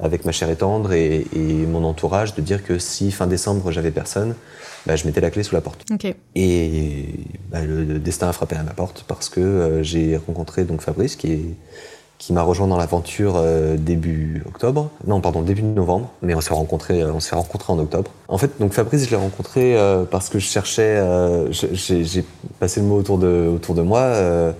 avec 0.00 0.24
ma 0.24 0.32
chère 0.32 0.50
et 0.50 0.56
tendre 0.56 0.92
et, 0.92 1.24
et, 1.36 1.66
mon 1.66 1.84
entourage, 1.84 2.34
de 2.34 2.40
dire 2.40 2.64
que 2.64 2.80
si 2.80 3.12
fin 3.12 3.28
décembre 3.28 3.70
j'avais 3.70 3.92
personne, 3.92 4.34
bah, 4.84 4.96
je 4.96 5.06
mettais 5.06 5.20
la 5.20 5.30
clé 5.30 5.44
sous 5.44 5.54
la 5.54 5.60
porte. 5.60 5.84
Okay. 5.92 6.16
Et 6.34 7.10
bah, 7.52 7.64
le, 7.64 7.84
le, 7.84 8.00
destin 8.00 8.28
a 8.28 8.32
frappé 8.32 8.56
à 8.56 8.64
ma 8.64 8.72
porte 8.72 9.04
parce 9.06 9.28
que 9.28 9.38
euh, 9.38 9.82
j'ai 9.84 10.16
rencontré 10.16 10.64
donc 10.64 10.80
Fabrice 10.80 11.14
qui 11.14 11.32
est 11.32 11.54
qui 12.18 12.32
m'a 12.32 12.42
rejoint 12.42 12.66
dans 12.66 12.76
l'aventure 12.76 13.34
euh, 13.36 13.76
début 13.76 14.42
octobre. 14.46 14.90
Non, 15.06 15.20
pardon, 15.20 15.40
début 15.42 15.62
novembre. 15.62 16.10
Mais 16.20 16.34
on 16.34 16.40
s'est 16.40 16.52
rencontré, 16.52 17.00
euh, 17.00 17.12
on 17.14 17.20
s'est 17.20 17.36
rencontré 17.36 17.72
en 17.72 17.78
octobre. 17.78 18.10
En 18.26 18.38
fait, 18.38 18.50
donc 18.58 18.72
Fabrice, 18.72 19.04
je 19.04 19.10
l'ai 19.10 19.16
rencontré 19.16 19.76
euh, 19.76 20.04
parce 20.04 20.28
que 20.28 20.38
je 20.40 20.46
cherchais. 20.46 20.96
euh, 20.98 21.52
J'ai 21.52 22.24
passé 22.58 22.80
le 22.80 22.86
mot 22.86 22.96
autour 22.96 23.18
de 23.18 23.48
autour 23.54 23.74
de 23.76 23.82
moi. 23.82 24.00
euh, 24.00 24.52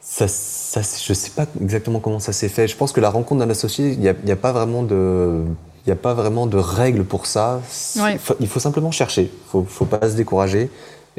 ça, 0.00 0.26
ça, 0.28 0.80
je 0.80 1.12
sais 1.12 1.30
pas 1.30 1.44
exactement 1.60 1.98
comment 2.00 2.18
ça 2.18 2.32
s'est 2.32 2.48
fait. 2.48 2.66
Je 2.68 2.76
pense 2.76 2.92
que 2.92 3.00
la 3.00 3.10
rencontre 3.10 3.40
d'un 3.44 3.50
associé, 3.50 3.92
il 3.92 4.00
n'y 4.00 4.08
a, 4.08 4.14
y 4.24 4.30
a, 4.32 4.36
pas 4.36 4.52
vraiment 4.52 4.82
de, 4.82 5.42
il 5.84 5.88
y 5.88 5.92
a 5.92 5.96
pas 5.96 6.14
vraiment 6.14 6.46
de 6.46 6.56
règles 6.56 7.04
pour 7.04 7.26
ça. 7.26 7.60
Ouais. 7.98 8.18
Il 8.40 8.46
faut 8.48 8.60
simplement 8.60 8.90
chercher. 8.90 9.30
Faut, 9.50 9.64
faut 9.68 9.84
pas 9.84 10.08
se 10.08 10.14
décourager. 10.16 10.70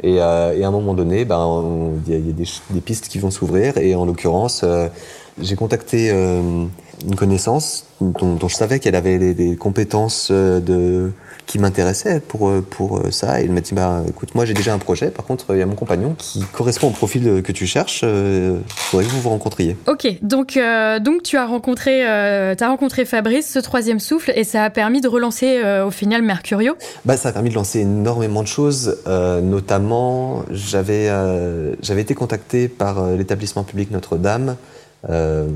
Et, 0.02 0.16
euh, 0.20 0.56
et 0.56 0.64
à 0.64 0.68
un 0.68 0.70
moment 0.70 0.94
donné, 0.94 1.24
ben, 1.24 1.62
il 2.06 2.12
y 2.12 2.16
a, 2.16 2.18
y 2.18 2.30
a 2.30 2.32
des, 2.32 2.46
des, 2.70 2.80
pistes 2.80 3.08
qui 3.08 3.18
vont 3.18 3.30
s'ouvrir. 3.30 3.76
Et 3.78 3.94
en 3.94 4.04
l'occurrence, 4.06 4.62
euh, 4.64 4.88
j'ai 5.42 5.56
contacté 5.56 6.10
euh, 6.10 6.66
une 7.06 7.16
connaissance 7.16 7.86
dont, 8.00 8.34
dont 8.34 8.48
je 8.48 8.54
savais 8.54 8.78
qu'elle 8.78 8.94
avait 8.94 9.34
des, 9.34 9.56
compétences 9.56 10.28
euh, 10.30 10.60
de, 10.60 11.12
qui 11.46 11.58
m'intéressaient 11.58 12.20
pour, 12.20 12.52
pour 12.62 13.02
ça. 13.10 13.40
Et 13.40 13.44
elle 13.44 13.52
m'a 13.52 13.60
dit 13.60 13.74
bah, 13.74 14.02
écoute, 14.08 14.34
moi 14.34 14.44
j'ai 14.44 14.54
déjà 14.54 14.72
un 14.72 14.78
projet. 14.78 15.10
Par 15.10 15.24
contre, 15.24 15.46
il 15.50 15.58
y 15.58 15.62
a 15.62 15.66
mon 15.66 15.74
compagnon 15.74 16.14
qui 16.16 16.40
correspond 16.52 16.88
au 16.88 16.92
profil 16.92 17.42
que 17.42 17.52
tu 17.52 17.66
cherches. 17.66 18.02
Euh, 18.04 18.58
faudrait 18.68 19.06
que 19.06 19.10
vous 19.10 19.20
vous 19.20 19.30
rencontriez. 19.30 19.76
Ok, 19.86 20.06
donc, 20.22 20.56
euh, 20.56 20.98
donc 20.98 21.22
tu 21.22 21.36
as 21.36 21.46
rencontré, 21.46 22.06
euh, 22.08 22.54
as 22.58 22.68
rencontré 22.68 23.04
Fabrice, 23.04 23.50
ce 23.50 23.58
troisième 23.58 24.00
souffle, 24.00 24.32
et 24.34 24.44
ça 24.44 24.64
a 24.64 24.70
permis 24.70 25.00
de 25.00 25.08
relancer 25.08 25.60
au 25.84 25.90
final 25.90 26.22
Mercurio 26.22 26.74
bah, 27.04 27.16
Ça 27.16 27.30
a 27.30 27.32
permis 27.32 27.50
de 27.50 27.54
lancer 27.54 27.80
énormément 27.80 28.42
de 28.42 28.48
choses. 28.48 28.98
notamment, 29.06 30.44
j'avais 30.50 31.08
j'avais 31.82 32.02
été 32.02 32.14
contacté 32.14 32.68
par 32.68 33.10
l'établissement 33.10 33.64
public 33.64 33.90
Notre-Dame. 33.90 34.56
Euh, 35.08 35.48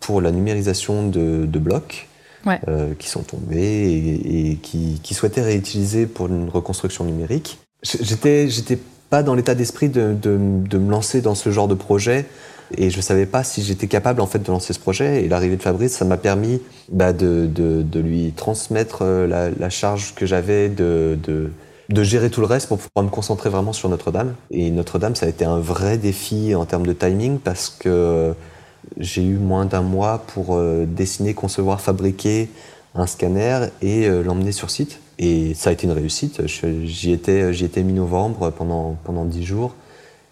pour 0.00 0.20
la 0.20 0.30
numérisation 0.30 1.08
de, 1.08 1.46
de 1.46 1.58
blocs 1.58 2.06
ouais. 2.46 2.60
euh, 2.68 2.94
qui 2.96 3.08
sont 3.08 3.22
tombés 3.22 3.58
et, 3.58 4.50
et 4.50 4.56
qui, 4.56 5.00
qui, 5.02 5.14
souhaitaient 5.14 5.42
réutiliser 5.42 6.06
pour 6.06 6.28
une 6.28 6.48
reconstruction 6.48 7.04
numérique. 7.04 7.58
J'étais, 7.82 8.48
j'étais 8.48 8.78
pas 9.10 9.22
dans 9.24 9.34
l'état 9.34 9.54
d'esprit 9.54 9.88
de, 9.88 10.14
de, 10.14 10.38
de, 10.38 10.78
me 10.78 10.90
lancer 10.90 11.20
dans 11.20 11.34
ce 11.34 11.50
genre 11.50 11.66
de 11.66 11.74
projet 11.74 12.26
et 12.76 12.90
je 12.90 13.00
savais 13.00 13.26
pas 13.26 13.42
si 13.44 13.62
j'étais 13.62 13.86
capable 13.86 14.20
en 14.20 14.26
fait 14.26 14.38
de 14.38 14.50
lancer 14.50 14.72
ce 14.72 14.78
projet. 14.78 15.24
Et 15.24 15.28
l'arrivée 15.28 15.56
de 15.56 15.62
Fabrice, 15.62 15.92
ça 15.92 16.04
m'a 16.04 16.16
permis 16.16 16.60
bah, 16.90 17.12
de, 17.12 17.46
de, 17.46 18.00
lui 18.00 18.32
transmettre 18.36 18.98
euh, 19.02 19.26
la, 19.26 19.50
la 19.50 19.70
charge 19.70 20.14
que 20.14 20.26
j'avais 20.26 20.68
de, 20.68 21.18
de, 21.22 22.02
gérer 22.04 22.30
tout 22.30 22.40
le 22.40 22.46
reste 22.46 22.68
pour 22.68 22.78
pouvoir 22.78 23.04
me 23.04 23.10
concentrer 23.10 23.50
vraiment 23.50 23.72
sur 23.72 23.88
Notre-Dame. 23.88 24.34
Et 24.50 24.70
Notre-Dame, 24.70 25.14
ça 25.16 25.26
a 25.26 25.28
été 25.28 25.44
un 25.44 25.58
vrai 25.58 25.98
défi 25.98 26.54
en 26.54 26.64
termes 26.64 26.86
de 26.86 26.92
timing 26.92 27.38
parce 27.38 27.70
que 27.70 28.34
j'ai 28.98 29.22
eu 29.22 29.36
moins 29.36 29.66
d'un 29.66 29.82
mois 29.82 30.24
pour 30.26 30.54
euh, 30.54 30.86
dessiner, 30.86 31.34
concevoir, 31.34 31.80
fabriquer 31.80 32.48
un 32.94 33.06
scanner 33.06 33.68
et 33.82 34.06
euh, 34.06 34.22
l'emmener 34.22 34.52
sur 34.52 34.70
site. 34.70 35.00
Et 35.18 35.54
ça 35.54 35.70
a 35.70 35.72
été 35.72 35.86
une 35.86 35.92
réussite. 35.92 36.42
J'y 36.46 37.12
étais, 37.12 37.82
mi-novembre 37.82 38.50
pendant, 38.50 38.96
pendant 39.04 39.24
10 39.24 39.44
jours. 39.44 39.74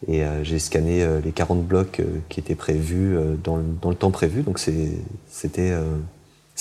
Et 0.07 0.23
euh, 0.23 0.45
j'ai 0.45 0.59
scanné 0.59 1.07
les 1.25 1.33
40 1.33 1.65
blocs 1.65 2.03
qui 2.29 2.41
étaient 2.41 2.55
prévus 2.55 3.17
dans 3.43 3.57
le, 3.57 3.65
dans, 3.81 3.89
le, 3.89 3.97
temps 3.97 4.11
prévu. 4.11 4.43
Donc 4.43 4.59
c'était 4.59 5.73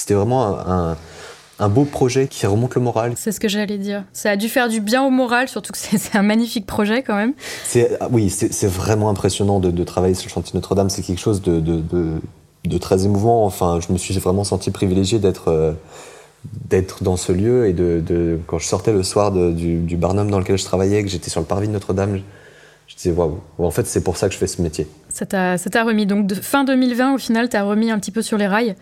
vraiment 0.10 0.58
un, 0.58 0.98
un, 1.60 1.70
beau 1.70 1.86
projet 1.86 2.28
qui 2.28 2.46
remonte 2.46 2.76
le 2.76 2.82
moral. 2.82 3.14
C'est 3.16 3.32
ce 3.32 3.40
que 3.40 3.48
j'allais 3.48 3.78
dire. 3.78 4.04
Ça 4.14 4.32
a 4.32 4.36
dû 4.36 4.50
faire 4.50 4.70
du 4.70 4.80
bien 4.80 5.04
au 5.04 5.10
moral, 5.10 5.48
surtout 5.48 5.72
que 5.72 5.78
c'est 5.78 6.16
un 6.16 6.24
magnifique 6.24 6.66
projet 6.66 7.04
quand 7.04 7.16
même. 7.16 7.34
Ah 8.00 8.08
oui, 8.12 8.30
c'est 8.30 8.68
vraiment 8.68 9.10
impressionnant 9.10 9.60
de, 9.60 9.72
de, 9.72 9.84
travailler 9.84 10.16
sur 10.16 10.28
le 10.28 10.34
chantier 10.34 10.52
Notre-Dame. 10.56 10.90
C'est 10.90 11.02
quelque 11.02 11.22
chose 11.22 11.42
de, 11.42 11.60
de, 11.60 11.82
de, 12.66 12.78
très 12.78 13.06
émouvant. 13.06 13.46
Enfin, 13.46 13.80
je 13.86 13.94
me 13.94 13.98
suis 13.98 14.18
vraiment 14.20 14.44
senti 14.44 14.72
privilégié 14.72 15.20
d'être 15.20 15.76
d'être 16.70 17.04
dans 17.04 17.16
ce 17.16 17.32
lieu 17.32 17.68
et 17.68 17.74
de, 17.74 18.38
quand 18.48 18.60
je 18.60 18.68
sortais 18.68 18.92
le 18.92 19.04
soir 19.04 19.32
du, 19.32 19.78
du 19.80 19.98
Barnum 19.98 20.30
dans 20.30 20.40
lequel 20.40 20.58
je 20.58 20.66
travaillais, 20.66 21.02
que 21.02 21.10
j'étais 21.10 21.30
sur 21.30 21.40
le 21.40 21.46
parvis 21.46 21.68
de 21.68 21.74
Notre-Dame, 21.74 22.20
je 22.88 22.96
disais, 22.96 23.12
waouh, 23.12 23.40
en 23.58 23.72
fait, 23.72 23.88
c'est 23.88 24.04
pour 24.04 24.18
ça 24.18 24.28
que 24.28 24.34
je 24.34 24.40
fais 24.40 24.48
ce 24.48 24.62
métier. 24.62 24.88
Ça 25.10 25.26
t'a 25.26 25.84
remis. 25.84 26.06
Donc, 26.06 26.28
de 26.28 26.36
fin 26.36 26.64
2020, 26.64 27.16
au 27.16 27.18
final, 27.18 27.50
t'as 27.50 27.64
remis 27.64 27.92
un 27.92 28.00
petit 28.00 28.12
peu 28.12 28.22
sur 28.22 28.38
les 28.38 28.48
rails 28.48 28.76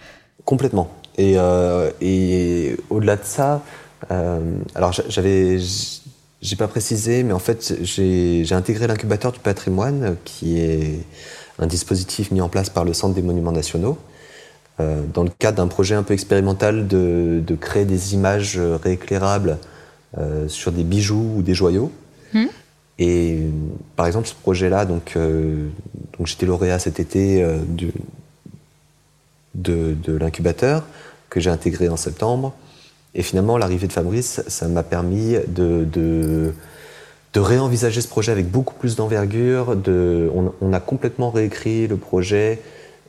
Complètement. 0.44 0.90
Et, 1.18 1.34
euh, 1.38 1.92
et 2.02 2.78
au-delà 2.90 3.16
de 3.16 3.24
ça, 3.24 3.62
euh, 4.12 4.40
alors 4.76 4.92
j'avais. 4.92 5.60
J'ai 6.44 6.56
pas 6.56 6.68
précisé, 6.68 7.22
mais 7.22 7.34
en 7.34 7.40
fait, 7.40 7.76
j'ai 7.84 8.52
intégré 8.52 8.88
l'incubateur 8.88 9.32
du 9.32 9.38
patrimoine, 9.38 10.16
qui 10.26 10.60
est 10.60 11.06
un 11.60 11.68
dispositif 11.68 12.32
mis 12.32 12.42
en 12.42 12.50
place 12.50 12.72
par 12.72 12.84
le 12.84 12.94
Centre 12.94 13.14
des 13.14 13.22
Monuments 13.22 13.52
Nationaux, 13.52 14.00
euh, 14.80 15.04
dans 15.14 15.22
le 15.22 15.30
cadre 15.38 15.58
d'un 15.58 15.68
projet 15.68 15.94
un 15.94 16.02
peu 16.02 16.16
expérimental 16.16 16.88
de, 16.88 17.44
de 17.46 17.56
créer 17.56 17.86
des 17.86 18.16
images 18.16 18.58
rééclairables 18.58 19.60
euh, 20.18 20.50
sur 20.50 20.74
des 20.74 20.84
bijoux 20.84 21.36
ou 21.38 21.42
des 21.42 21.54
joyaux. 21.54 21.90
Mmh. 22.34 22.46
Et 23.00 23.40
par 23.96 24.08
exemple, 24.08 24.28
ce 24.28 24.36
projet-là, 24.36 24.84
donc, 24.84 25.14
euh, 25.16 25.70
donc 26.18 26.28
j'étais 26.28 26.46
lauréat 26.46 26.80
cet 26.80 27.00
été 27.00 27.42
euh, 27.42 27.60
du, 27.66 27.94
de, 29.56 29.96
de 30.04 30.16
l'incubateur 30.16 30.84
que 31.30 31.40
j'ai 31.40 31.50
intégré 31.50 31.90
en 31.90 31.98
septembre. 31.98 32.54
Et 33.14 33.24
finalement, 33.24 33.58
l'arrivée 33.58 33.88
de 33.88 33.94
Fabrice, 33.94 34.42
ça 34.48 34.68
m'a 34.68 34.84
permis 34.84 35.36
de, 35.48 35.86
de, 35.86 36.54
de, 37.34 37.40
réenvisager 37.40 38.00
ce 38.00 38.08
projet 38.08 38.32
avec 38.32 38.50
beaucoup 38.50 38.76
plus 38.76 38.96
d'envergure. 38.96 39.76
On, 39.88 40.54
on, 40.62 40.74
a 40.74 40.80
complètement 40.80 41.30
réécrit 41.30 41.88
le 41.88 41.98
projet 41.98 42.62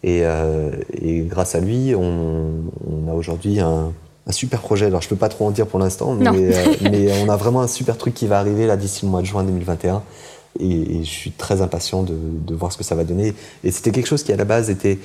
et, 0.02 0.22
euh, 0.24 0.70
et 0.92 1.20
grâce 1.20 1.54
à 1.54 1.60
lui, 1.60 1.94
on, 1.94 2.50
on 2.84 3.10
a 3.10 3.14
aujourd'hui 3.14 3.60
un, 3.60 3.92
un 4.26 4.32
super 4.32 4.60
projet. 4.60 4.86
Alors, 4.86 5.02
je 5.02 5.08
peux 5.08 5.16
pas 5.16 5.28
trop 5.28 5.46
en 5.46 5.50
dire 5.50 5.66
pour 5.66 5.78
l'instant, 5.78 6.14
mais, 6.14 6.28
euh, 6.28 6.74
mais, 6.82 7.22
on 7.22 7.28
a 7.28 7.36
vraiment 7.36 7.60
un 7.60 7.68
super 7.68 7.96
truc 7.96 8.14
qui 8.14 8.26
va 8.26 8.38
arriver 8.38 8.66
là 8.66 8.76
d'ici 8.76 9.04
le 9.04 9.10
mois 9.10 9.20
de 9.20 9.26
juin 9.26 9.44
2021. 9.44 10.02
Et, 10.58 10.98
et 10.98 11.04
je 11.04 11.10
suis 11.10 11.30
très 11.30 11.62
impatient 11.62 12.02
de, 12.02 12.14
de, 12.14 12.54
voir 12.54 12.72
ce 12.72 12.78
que 12.78 12.84
ça 12.84 12.94
va 12.94 13.04
donner. 13.04 13.34
Et 13.64 13.70
c'était 13.70 13.90
quelque 13.90 14.08
chose 14.08 14.22
qui, 14.22 14.32
à 14.32 14.36
la 14.36 14.44
base, 14.44 14.68
était 14.68 14.98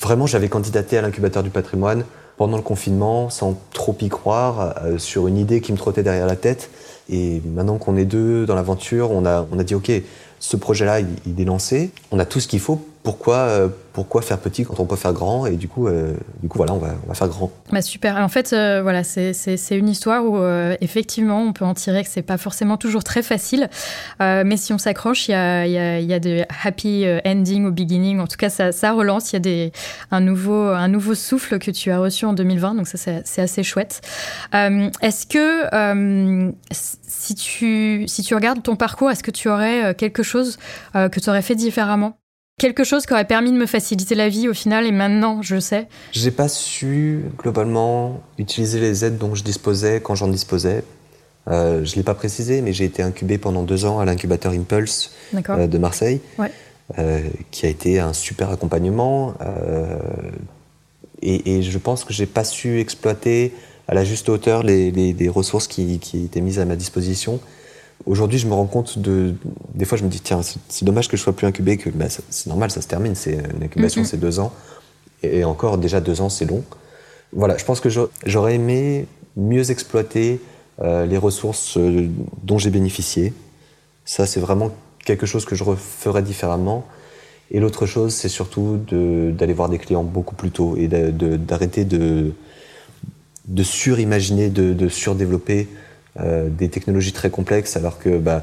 vraiment, 0.00 0.26
j'avais 0.26 0.48
candidaté 0.48 0.98
à 0.98 1.02
l'incubateur 1.02 1.42
du 1.42 1.50
patrimoine 1.50 2.04
pendant 2.36 2.56
le 2.56 2.62
confinement, 2.62 3.30
sans 3.30 3.58
trop 3.72 3.96
y 4.00 4.08
croire, 4.08 4.74
euh, 4.82 4.98
sur 4.98 5.26
une 5.26 5.38
idée 5.38 5.60
qui 5.60 5.72
me 5.72 5.78
trottait 5.78 6.02
derrière 6.02 6.26
la 6.26 6.36
tête. 6.36 6.70
Et 7.08 7.40
maintenant 7.54 7.78
qu'on 7.78 7.96
est 7.96 8.04
deux 8.04 8.46
dans 8.46 8.54
l'aventure, 8.54 9.10
on 9.10 9.24
a, 9.24 9.46
on 9.50 9.58
a 9.58 9.64
dit, 9.64 9.74
OK, 9.74 9.90
ce 10.38 10.56
projet-là, 10.56 11.00
il, 11.00 11.08
il 11.26 11.40
est 11.40 11.44
lancé. 11.44 11.90
On 12.10 12.18
a 12.18 12.26
tout 12.26 12.40
ce 12.40 12.48
qu'il 12.48 12.60
faut 12.60 12.84
pourquoi, 13.06 13.36
euh, 13.36 13.68
pourquoi 13.92 14.20
faire 14.20 14.38
petit 14.38 14.64
quand 14.64 14.80
on 14.80 14.84
peut 14.84 14.96
faire 14.96 15.12
grand 15.12 15.46
Et 15.46 15.54
du 15.54 15.68
coup, 15.68 15.86
euh, 15.86 16.14
du 16.42 16.48
coup 16.48 16.58
voilà, 16.58 16.72
on 16.72 16.78
va, 16.78 17.14
faire 17.14 17.28
grand. 17.28 17.52
Bah 17.70 17.80
super. 17.80 18.16
En 18.16 18.26
fait, 18.26 18.52
euh, 18.52 18.82
voilà, 18.82 19.04
c'est 19.04 19.56
une 19.70 19.88
histoire 19.88 20.24
où 20.24 20.36
effectivement, 20.80 21.40
on 21.40 21.52
peut 21.52 21.64
en 21.64 21.74
tirer 21.74 22.02
que 22.02 22.10
c'est 22.10 22.22
pas 22.22 22.36
forcément 22.36 22.78
toujours 22.78 23.04
très 23.04 23.22
facile, 23.22 23.70
mais 24.18 24.56
si 24.56 24.72
on 24.72 24.78
s'accroche, 24.78 25.28
il 25.28 25.32
y 25.32 26.12
a, 26.12 26.18
des 26.18 26.44
happy 26.64 27.06
ending 27.24 27.66
au 27.66 27.70
beginning. 27.70 28.18
En 28.18 28.26
tout 28.26 28.36
cas, 28.36 28.50
ça, 28.50 28.92
relance. 28.92 29.32
Il 29.32 29.46
y 29.46 29.70
a 30.10 30.16
un 30.16 30.20
nouveau, 30.20 31.14
souffle 31.14 31.60
que 31.60 31.70
tu 31.70 31.92
as 31.92 32.00
reçu 32.00 32.24
en 32.24 32.32
2020. 32.32 32.74
Donc 32.74 32.88
ça, 32.88 32.98
c'est 33.24 33.40
assez 33.40 33.62
chouette. 33.62 34.00
est-ce 34.52 35.26
que 35.26 36.52
si 36.72 37.34
tu 38.24 38.34
regardes 38.34 38.64
ton 38.64 38.74
parcours, 38.74 39.12
est-ce 39.12 39.22
que 39.22 39.30
tu 39.30 39.48
aurais 39.48 39.94
quelque 39.94 40.24
chose 40.24 40.58
que 40.92 41.20
tu 41.20 41.30
aurais 41.30 41.42
fait 41.42 41.54
différemment? 41.54 42.18
Quelque 42.58 42.84
chose 42.84 43.04
qui 43.04 43.12
aurait 43.12 43.26
permis 43.26 43.52
de 43.52 43.58
me 43.58 43.66
faciliter 43.66 44.14
la 44.14 44.30
vie 44.30 44.48
au 44.48 44.54
final 44.54 44.86
et 44.86 44.90
maintenant 44.90 45.42
je 45.42 45.60
sais. 45.60 45.88
J'ai 46.12 46.30
pas 46.30 46.48
su 46.48 47.24
globalement 47.36 48.22
utiliser 48.38 48.80
les 48.80 49.04
aides 49.04 49.18
dont 49.18 49.34
je 49.34 49.44
disposais 49.44 50.00
quand 50.00 50.14
j'en 50.14 50.28
disposais. 50.28 50.82
Euh, 51.48 51.84
je 51.84 51.96
l'ai 51.96 52.02
pas 52.02 52.14
précisé, 52.14 52.62
mais 52.62 52.72
j'ai 52.72 52.86
été 52.86 53.02
incubé 53.02 53.36
pendant 53.36 53.62
deux 53.62 53.84
ans 53.84 53.98
à 53.98 54.06
l'incubateur 54.06 54.52
Impulse 54.52 55.12
euh, 55.50 55.66
de 55.66 55.76
Marseille, 55.76 56.22
ouais. 56.38 56.50
euh, 56.98 57.20
qui 57.50 57.66
a 57.66 57.68
été 57.68 58.00
un 58.00 58.14
super 58.14 58.50
accompagnement. 58.50 59.34
Et, 61.20 61.58
et, 61.58 61.62
je 61.62 61.78
pense 61.78 62.04
que 62.04 62.14
j'ai 62.14 62.26
pas 62.26 62.44
su 62.44 62.80
exploiter 62.80 63.52
à 63.86 63.94
la 63.94 64.02
juste 64.02 64.30
hauteur 64.30 64.62
les, 64.62 64.90
les, 64.90 65.12
les 65.12 65.28
ressources 65.28 65.66
qui, 65.68 65.98
qui, 65.98 66.24
étaient 66.24 66.40
mises 66.40 66.58
à 66.58 66.64
ma 66.64 66.76
disposition. 66.76 67.38
Aujourd'hui, 68.04 68.38
je 68.38 68.46
me 68.46 68.52
rends 68.52 68.66
compte 68.66 68.98
de. 68.98 69.34
Des 69.74 69.84
fois, 69.84 69.96
je 69.96 70.04
me 70.04 70.08
dis, 70.08 70.20
tiens, 70.20 70.40
c'est 70.42 70.84
dommage 70.84 71.08
que 71.08 71.16
je 71.16 71.22
sois 71.22 71.32
plus 71.34 71.46
incubé, 71.46 71.76
que 71.76 71.88
bah, 71.90 72.06
c'est 72.08 72.46
normal, 72.46 72.70
ça 72.70 72.82
se 72.82 72.88
termine. 72.88 73.14
C'est 73.14 73.34
une 73.56 73.64
incubation, 73.64 74.02
mm 74.02 74.04
-hmm. 74.04 74.08
c'est 74.08 74.20
deux 74.20 74.38
ans. 74.38 74.52
Et, 75.22 75.44
encore, 75.44 75.78
déjà 75.78 76.00
deux 76.00 76.20
ans, 76.20 76.28
c'est 76.28 76.44
long. 76.44 76.62
Voilà, 77.32 77.56
je 77.56 77.64
pense 77.64 77.80
que 77.80 77.88
j'aurais 78.24 78.54
aimé 78.54 79.06
mieux 79.36 79.70
exploiter 79.70 80.40
euh, 80.82 81.06
les 81.06 81.18
ressources 81.18 81.76
euh, 81.76 82.08
dont 82.42 82.58
j'ai 82.58 82.70
bénéficié. 82.70 83.32
Ça, 84.04 84.26
c'est 84.26 84.40
vraiment 84.40 84.70
quelque 85.04 85.26
chose 85.26 85.44
que 85.44 85.56
je 85.56 85.64
referais 85.64 86.22
différemment. 86.22 86.84
Et 87.50 87.60
l'autre 87.60 87.86
chose, 87.86 88.12
c'est 88.14 88.28
surtout 88.28 88.78
d'aller 89.38 89.54
voir 89.54 89.68
des 89.68 89.78
clients 89.78 90.04
beaucoup 90.16 90.34
plus 90.34 90.50
tôt 90.50 90.76
et 90.76 90.88
d'arrêter 90.88 91.84
de, 91.84 91.98
de, 91.98 92.32
de, 93.46 93.62
surimaginer, 93.62 94.48
de 94.50 94.88
surdévelopper 94.88 95.68
euh, 96.20 96.48
des 96.48 96.68
technologies 96.68 97.12
très 97.12 97.30
complexes, 97.30 97.76
alors 97.76 97.98
que 97.98 98.16
bah, 98.18 98.42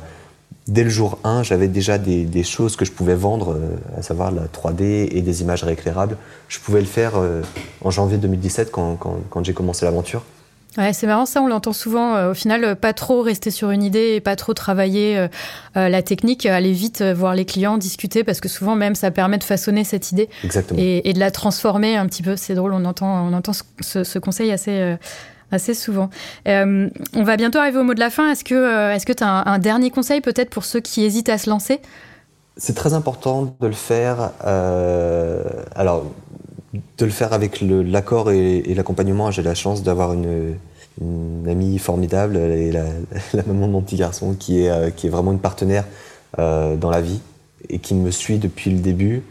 dès 0.68 0.84
le 0.84 0.90
jour 0.90 1.18
1, 1.24 1.42
j'avais 1.42 1.68
déjà 1.68 1.98
des, 1.98 2.24
des, 2.26 2.44
choses 2.44 2.76
que 2.76 2.86
je 2.86 2.92
pouvais 2.92 3.16
vendre, 3.16 3.54
euh, 3.54 4.00
à 4.00 4.02
savoir 4.04 4.32
la 4.32 4.44
3D 4.44 5.10
et 5.12 5.22
des 5.22 5.42
images 5.42 5.64
rééclairables. 5.64 6.18
Je 6.50 6.60
pouvais 6.60 6.82
le 6.82 6.86
faire 6.86 7.14
euh, 7.16 7.42
en 7.82 7.90
janvier 7.90 8.18
2017 8.18 8.72
quand, 8.72 8.96
quand, 8.96 9.18
quand 9.30 9.44
j'ai 9.44 9.54
commencé 9.54 9.86
l'aventure. 9.86 10.24
Ouais, 10.78 10.94
c'est 10.94 11.08
marrant 11.08 11.26
ça, 11.26 11.42
on 11.42 11.48
l'entend 11.48 11.74
souvent. 11.74 12.30
Au 12.30 12.34
final, 12.34 12.76
pas 12.76 12.94
trop 12.94 13.22
rester 13.22 13.52
sur 13.52 13.70
une 13.70 13.84
idée 13.84 14.14
et 14.16 14.22
pas 14.22 14.36
trop 14.36 14.56
travailler 14.56 15.28
la 15.76 16.02
technique, 16.02 16.48
aller 16.48 16.72
vite 16.72 17.04
voir 17.04 17.36
les 17.36 17.46
clients, 17.46 17.78
discuter, 17.78 18.24
parce 18.24 18.42
que 18.42 18.50
souvent 18.50 18.76
même 18.76 18.96
ça 18.96 19.12
permet 19.12 19.38
de 19.38 19.44
façonner 19.44 19.84
cette 19.84 20.12
idée 20.12 20.30
et, 20.76 21.08
et, 21.08 21.14
de 21.14 21.20
la 21.20 21.30
transformer 21.30 21.96
un 21.96 22.08
petit 22.08 22.24
peu. 22.24 22.36
C'est 22.38 22.56
drôle, 22.56 22.74
on 22.74 22.86
entend, 22.86 23.28
on 23.28 23.34
entend 23.34 23.52
ce, 23.54 24.04
ce 24.04 24.18
conseil 24.18 24.52
assez 24.52 24.98
assez 25.54 25.74
souvent. 25.74 26.10
Euh, 26.48 26.90
on 27.16 27.24
va 27.24 27.38
bientôt 27.38 27.60
arriver 27.60 27.80
au 27.80 27.84
mot 27.84 27.94
de 27.94 28.00
la 28.00 28.10
fin. 28.10 28.32
Est-ce 28.32 28.44
que 28.44 28.56
euh, 28.56 28.98
tu 28.98 29.24
as 29.24 29.50
un, 29.50 29.60
dernier 29.60 29.92
conseil 29.92 30.22
peut-être 30.22 30.50
pour 30.50 30.66
ceux 30.66 30.80
qui 30.80 31.04
hésitent 31.04 31.30
à 31.30 31.38
se 31.38 31.50
lancer? 31.50 31.80
C'est 32.58 32.76
très 32.76 32.94
important 32.94 33.56
de 33.60 33.68
le 33.68 33.74
faire. 33.74 34.32
Euh, 34.46 35.44
alors, 35.76 36.06
de 36.98 37.06
le 37.06 37.12
faire 37.12 37.34
avec 37.34 37.62
l'accord 37.62 38.32
et, 38.32 38.74
l'accompagnement. 38.74 39.32
J'ai 39.32 39.44
la 39.44 39.56
chance 39.56 39.84
d'avoir 39.84 40.14
une, 40.14 40.58
amie 41.48 41.80
formidable 41.80 42.38
et 42.38 42.72
la, 43.34 43.44
maman 43.48 43.68
de 43.68 43.72
mon 43.72 43.82
petit 43.82 43.96
garçon 43.96 44.36
qui 44.38 44.66
est, 44.66 44.96
qui 44.96 45.08
est 45.08 45.10
vraiment 45.10 45.32
une 45.32 45.40
partenaire 45.40 45.86
dans 46.38 46.90
la 46.90 47.02
vie 47.02 47.22
et 47.70 47.80
qui 47.80 47.94
me 47.94 48.12
suit 48.12 48.38
depuis 48.38 48.72
le 48.72 48.80
début. 48.80 49.24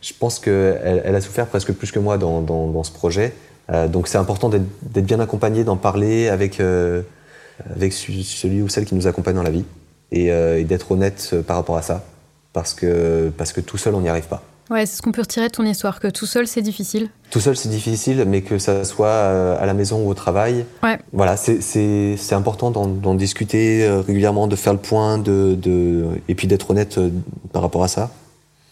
Je 0.00 0.12
pense 0.18 0.38
qu'elle 0.38 1.02
elle 1.04 1.14
a 1.14 1.20
souffert 1.20 1.46
presque 1.46 1.72
plus 1.72 1.90
que 1.90 1.98
moi 1.98 2.18
dans 2.18 2.82
ce 2.84 2.92
projet. 2.92 3.32
Euh, 3.72 3.88
donc 3.88 4.08
c'est 4.08 4.18
important 4.18 4.48
d'être 4.48 5.06
bien 5.06 5.20
accompagné, 5.20 5.64
d'en 5.64 5.76
parler 5.76 6.28
avec, 6.28 6.60
euh, 6.60 7.02
avec 7.74 7.92
celui 7.92 8.62
ou 8.62 8.68
celle 8.68 8.84
qui 8.84 8.94
nous 8.94 9.06
accompagne 9.06 9.36
dans 9.36 9.42
la 9.42 9.50
vie 9.50 9.64
et, 10.12 10.30
euh, 10.30 10.58
et 10.58 10.64
d'être 10.64 10.92
honnête 10.92 11.34
par 11.46 11.56
rapport 11.56 11.76
à 11.76 11.82
ça 11.82 12.04
parce 12.52 12.74
que, 12.74 13.32
parce 13.36 13.52
que 13.52 13.60
tout 13.60 13.78
seul 13.78 13.94
on 13.94 14.00
n'y 14.00 14.08
arrive 14.08 14.28
pas. 14.28 14.42
Ouais, 14.70 14.86
c'est 14.86 14.96
ce 14.96 15.02
qu'on 15.02 15.12
peut 15.12 15.20
retirer 15.20 15.48
de 15.48 15.52
ton 15.52 15.64
histoire, 15.64 16.00
que 16.00 16.08
tout 16.08 16.24
seul 16.24 16.46
c'est 16.46 16.62
difficile. 16.62 17.10
Tout 17.30 17.40
seul 17.40 17.54
c'est 17.54 17.68
difficile, 17.68 18.24
mais 18.26 18.40
que 18.40 18.58
ça 18.58 18.84
soit 18.84 19.12
à 19.58 19.66
la 19.66 19.74
maison 19.74 20.02
ou 20.02 20.08
au 20.08 20.14
travail. 20.14 20.64
Ouais. 20.82 20.98
Voilà, 21.12 21.36
c'est 21.36 22.32
important 22.32 22.70
d'en 22.70 23.14
discuter 23.14 23.86
régulièrement, 24.06 24.46
de 24.46 24.56
faire 24.56 24.72
le 24.72 24.78
point, 24.78 25.18
de, 25.18 25.54
de 25.54 26.06
et 26.28 26.34
puis 26.34 26.46
d'être 26.46 26.70
honnête 26.70 26.98
par 27.52 27.60
rapport 27.60 27.84
à 27.84 27.88
ça. 27.88 28.10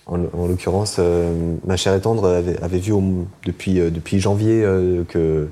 En, 0.07 0.19
en 0.33 0.47
l'occurrence, 0.49 0.99
ma 1.65 1.77
chère 1.77 1.95
et 1.95 2.01
tendre 2.01 2.29
avait, 2.29 2.61
avait 2.61 2.79
vu 2.79 2.93
depuis, 3.47 3.75
depuis 3.75 4.19
janvier 4.19 4.63
que, 5.09 5.49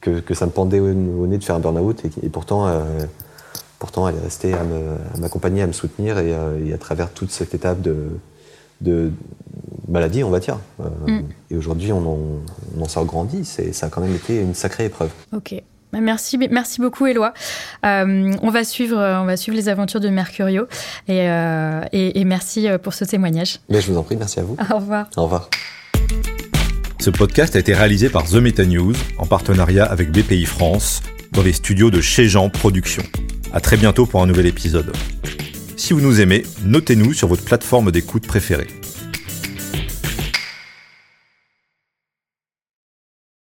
que, 0.00 0.20
que, 0.20 0.34
ça 0.34 0.46
me 0.46 0.52
pendait 0.52 0.78
au, 0.78 0.92
nez 1.26 1.36
de 1.36 1.42
faire 1.42 1.56
un 1.56 1.60
burn-out, 1.60 2.04
et, 2.04 2.10
et, 2.24 2.28
pourtant, 2.28 2.72
pourtant 3.80 4.06
elle 4.06 4.14
est 4.14 4.20
restée 4.20 4.54
à 4.54 4.62
m'accompagner, 5.18 5.62
à, 5.62 5.64
à, 5.64 5.66
me 5.66 5.72
soutenir, 5.72 6.18
et, 6.18 6.32
et, 6.64 6.72
à 6.72 6.78
travers 6.78 7.10
toute 7.10 7.32
cette 7.32 7.54
étape 7.54 7.82
de, 7.82 8.06
de 8.82 9.12
maladie, 9.88 10.24
on 10.24 10.30
va 10.30 10.40
dire. 10.40 10.58
Euh, 10.80 10.88
mm. 11.06 11.24
Et 11.50 11.56
aujourd'hui, 11.56 11.92
on, 11.92 12.40
en, 12.80 12.88
sort 12.88 13.04
grandi. 13.04 13.44
Ça 13.44 13.86
a 13.86 13.88
quand 13.88 14.00
même 14.00 14.14
été 14.14 14.40
une 14.40 14.54
sacrée 14.54 14.86
épreuve. 14.86 15.10
Ok. 15.34 15.54
Bah, 15.92 16.00
merci, 16.00 16.38
merci 16.50 16.80
beaucoup, 16.80 17.06
Éloi. 17.06 17.34
Euh, 17.84 18.32
on, 18.42 18.50
va 18.50 18.64
suivre, 18.64 18.96
on 18.96 19.24
va 19.24 19.36
suivre 19.36 19.56
les 19.56 19.68
aventures 19.68 20.00
de 20.00 20.08
Mercurio. 20.08 20.66
Et, 21.08 21.28
euh, 21.28 21.82
et, 21.92 22.24
merci 22.24 22.66
pour 22.82 22.94
ce 22.94 23.04
témoignage. 23.04 23.60
Mais 23.68 23.80
je 23.80 23.90
vous 23.90 23.98
en 23.98 24.02
prie, 24.02 24.16
merci 24.16 24.40
à 24.40 24.42
vous. 24.42 24.56
Au 24.70 24.76
revoir. 24.76 25.08
Au 25.16 25.24
revoir. 25.24 25.50
Ce 27.02 27.10
podcast 27.10 27.56
a 27.56 27.58
été 27.58 27.74
réalisé 27.74 28.08
par 28.08 28.24
The 28.24 28.36
Meta 28.36 28.64
News 28.64 28.94
en 29.18 29.26
partenariat 29.26 29.84
avec 29.84 30.12
BPI 30.12 30.44
France 30.44 31.02
dans 31.32 31.42
les 31.42 31.52
studios 31.52 31.90
de 31.90 32.00
Chez 32.00 32.28
Jean 32.28 32.48
Productions. 32.48 33.02
À 33.52 33.60
très 33.60 33.76
bientôt 33.76 34.06
pour 34.06 34.22
un 34.22 34.26
nouvel 34.26 34.46
épisode. 34.46 34.92
Si 35.76 35.92
vous 35.92 36.00
nous 36.00 36.20
aimez, 36.20 36.44
notez-nous 36.64 37.12
sur 37.12 37.26
votre 37.26 37.44
plateforme 37.44 37.90
d'écoute 37.90 38.26
préférée. 38.26 38.68